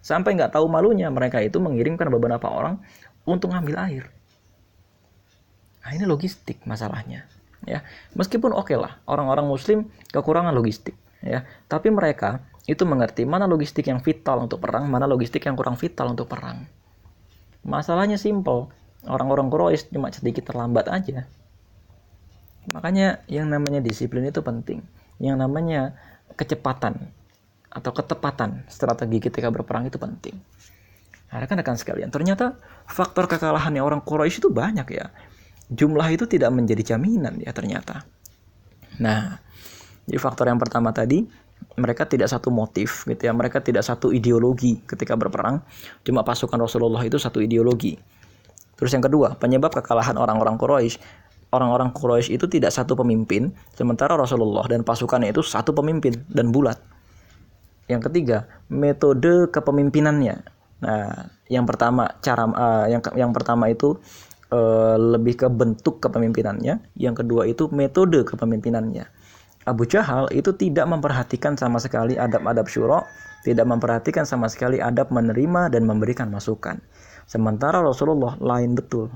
Sampai 0.05 0.37
nggak 0.37 0.53
tahu 0.53 0.69
malunya 0.69 1.09
mereka 1.09 1.41
itu 1.41 1.57
mengirimkan 1.57 2.05
beberapa 2.13 2.45
orang 2.45 2.77
untuk 3.25 3.49
ngambil 3.49 3.81
air. 3.81 4.05
Nah 5.85 5.91
ini 5.93 6.09
logistik 6.09 6.65
masalahnya. 6.65 7.29
Ya, 7.65 7.81
meskipun 8.13 8.53
oke 8.53 8.73
okay 8.73 8.77
lah 8.77 9.01
orang-orang 9.09 9.45
Muslim 9.49 9.89
kekurangan 10.13 10.53
logistik, 10.53 10.93
ya, 11.25 11.45
tapi 11.65 11.89
mereka 11.89 12.45
itu 12.69 12.85
mengerti 12.85 13.25
mana 13.25 13.49
logistik 13.49 13.89
yang 13.89 14.01
vital 14.01 14.45
untuk 14.45 14.61
perang, 14.61 14.85
mana 14.85 15.09
logistik 15.09 15.45
yang 15.45 15.57
kurang 15.57 15.77
vital 15.77 16.13
untuk 16.13 16.29
perang. 16.29 16.65
Masalahnya 17.65 18.21
simple, 18.21 18.69
orang-orang 19.09 19.49
Quraisy 19.49 19.89
cuma 19.89 20.13
sedikit 20.13 20.45
terlambat 20.49 20.85
aja. 20.89 21.25
Makanya 22.69 23.25
yang 23.25 23.49
namanya 23.49 23.81
disiplin 23.81 24.25
itu 24.29 24.41
penting. 24.45 24.85
Yang 25.17 25.37
namanya 25.41 25.81
kecepatan 26.37 27.09
atau 27.69 27.91
ketepatan 27.93 28.65
strategi 28.69 29.17
ketika 29.29 29.49
berperang 29.49 29.89
itu 29.89 29.97
penting. 29.97 30.37
Nah, 31.33 31.41
rekan-rekan 31.41 31.77
sekalian, 31.77 32.13
ternyata 32.13 32.57
faktor 32.85 33.25
kekalahannya 33.25 33.81
orang 33.81 34.05
Quraisy 34.05 34.45
itu 34.45 34.49
banyak 34.53 34.87
ya. 34.93 35.09
Jumlah 35.71 36.07
itu 36.13 36.29
tidak 36.29 36.53
menjadi 36.53 36.95
jaminan 36.95 37.41
ya 37.41 37.49
ternyata. 37.49 38.05
Nah, 39.01 39.41
jadi 40.05 40.17
faktor 40.21 40.45
yang 40.47 40.61
pertama 40.61 40.93
tadi, 40.93 41.25
mereka 41.75 42.05
tidak 42.05 42.29
satu 42.29 42.53
motif 42.53 43.03
gitu 43.09 43.25
ya, 43.25 43.33
mereka 43.33 43.59
tidak 43.59 43.81
satu 43.81 44.13
ideologi 44.13 44.79
ketika 44.85 45.17
berperang. 45.17 45.65
Cuma 46.05 46.21
pasukan 46.21 46.61
Rasulullah 46.61 47.01
itu 47.01 47.17
satu 47.17 47.41
ideologi. 47.41 47.97
Terus 48.75 48.91
yang 48.93 49.03
kedua, 49.03 49.39
penyebab 49.39 49.73
kekalahan 49.73 50.19
orang-orang 50.19 50.59
Quraisy 50.59 50.99
orang-orang 51.55 51.95
Quraisy 51.95 52.35
itu 52.35 52.45
tidak 52.51 52.75
satu 52.75 52.99
pemimpin, 52.99 53.55
sementara 53.71 54.19
Rasulullah 54.19 54.67
dan 54.67 54.83
pasukannya 54.83 55.31
itu 55.31 55.39
satu 55.39 55.71
pemimpin 55.71 56.27
dan 56.27 56.51
bulat. 56.51 56.75
Yang 57.87 58.11
ketiga, 58.11 58.37
metode 58.67 59.47
kepemimpinannya. 59.53 60.35
Nah, 60.83 61.31
yang 61.47 61.63
pertama 61.63 62.11
cara 62.19 62.43
uh, 62.49 62.85
yang 62.91 63.01
yang 63.15 63.31
pertama 63.31 63.71
itu 63.71 63.95
uh, 64.51 64.97
lebih 64.97 65.45
ke 65.45 65.47
bentuk 65.49 66.03
kepemimpinannya, 66.03 66.97
yang 66.99 67.15
kedua 67.17 67.47
itu 67.49 67.69
metode 67.71 68.21
kepemimpinannya. 68.27 69.05
Abu 69.65 69.89
Jahal 69.89 70.29
itu 70.29 70.53
tidak 70.53 70.85
memperhatikan 70.85 71.57
sama 71.57 71.81
sekali 71.81 72.13
adab-adab 72.13 72.69
syuro, 72.69 73.01
tidak 73.41 73.65
memperhatikan 73.65 74.21
sama 74.25 74.45
sekali 74.45 74.77
adab 74.77 75.09
menerima 75.09 75.73
dan 75.73 75.89
memberikan 75.89 76.29
masukan. 76.29 76.77
Sementara 77.25 77.81
Rasulullah 77.81 78.37
lain 78.37 78.77
betul. 78.77 79.09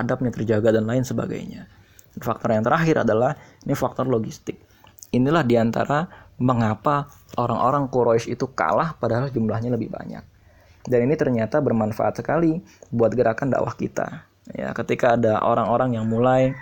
Adabnya 0.00 0.32
terjaga 0.32 0.72
dan 0.72 0.88
lain 0.88 1.04
sebagainya. 1.04 1.68
Faktor 2.16 2.56
yang 2.56 2.64
terakhir 2.64 3.04
adalah 3.04 3.36
ini 3.62 3.76
faktor 3.76 4.08
logistik. 4.08 4.56
Inilah 5.12 5.44
di 5.44 5.60
antara 5.60 6.08
mengapa 6.40 7.06
orang-orang 7.38 7.86
Quraisy 7.92 8.34
itu 8.34 8.50
kalah 8.56 8.96
padahal 8.98 9.30
jumlahnya 9.30 9.70
lebih 9.70 9.92
banyak. 9.92 10.33
Dan 10.84 11.08
ini 11.08 11.16
ternyata 11.16 11.60
bermanfaat 11.64 12.20
sekali 12.20 12.60
buat 12.92 13.12
gerakan 13.16 13.52
dakwah 13.52 13.72
kita. 13.72 14.28
Ya, 14.52 14.76
ketika 14.76 15.16
ada 15.16 15.40
orang-orang 15.40 15.96
yang 15.96 16.04
mulai 16.04 16.52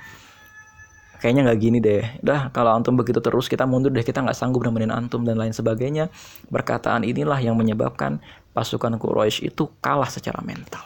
kayaknya 1.18 1.50
nggak 1.50 1.60
gini 1.62 1.78
deh. 1.78 2.02
Udah 2.22 2.50
kalau 2.54 2.74
antum 2.74 2.94
begitu 2.98 3.22
terus 3.22 3.46
kita 3.46 3.66
mundur 3.66 3.94
deh 3.94 4.02
kita 4.02 4.22
nggak 4.22 4.34
sanggup 4.34 4.62
nemenin 4.66 4.90
antum 4.90 5.22
dan 5.22 5.38
lain 5.38 5.54
sebagainya. 5.54 6.10
Perkataan 6.50 7.06
inilah 7.06 7.38
yang 7.38 7.54
menyebabkan 7.54 8.22
pasukan 8.54 8.98
Quraisy 8.98 9.50
itu 9.50 9.70
kalah 9.82 10.10
secara 10.10 10.42
mental. 10.42 10.82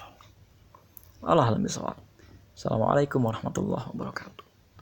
Allah 1.25 1.53
Assalamualaikum 2.57 3.21
warahmatullahi 3.21 3.93
wabarakatuh. 3.93 4.46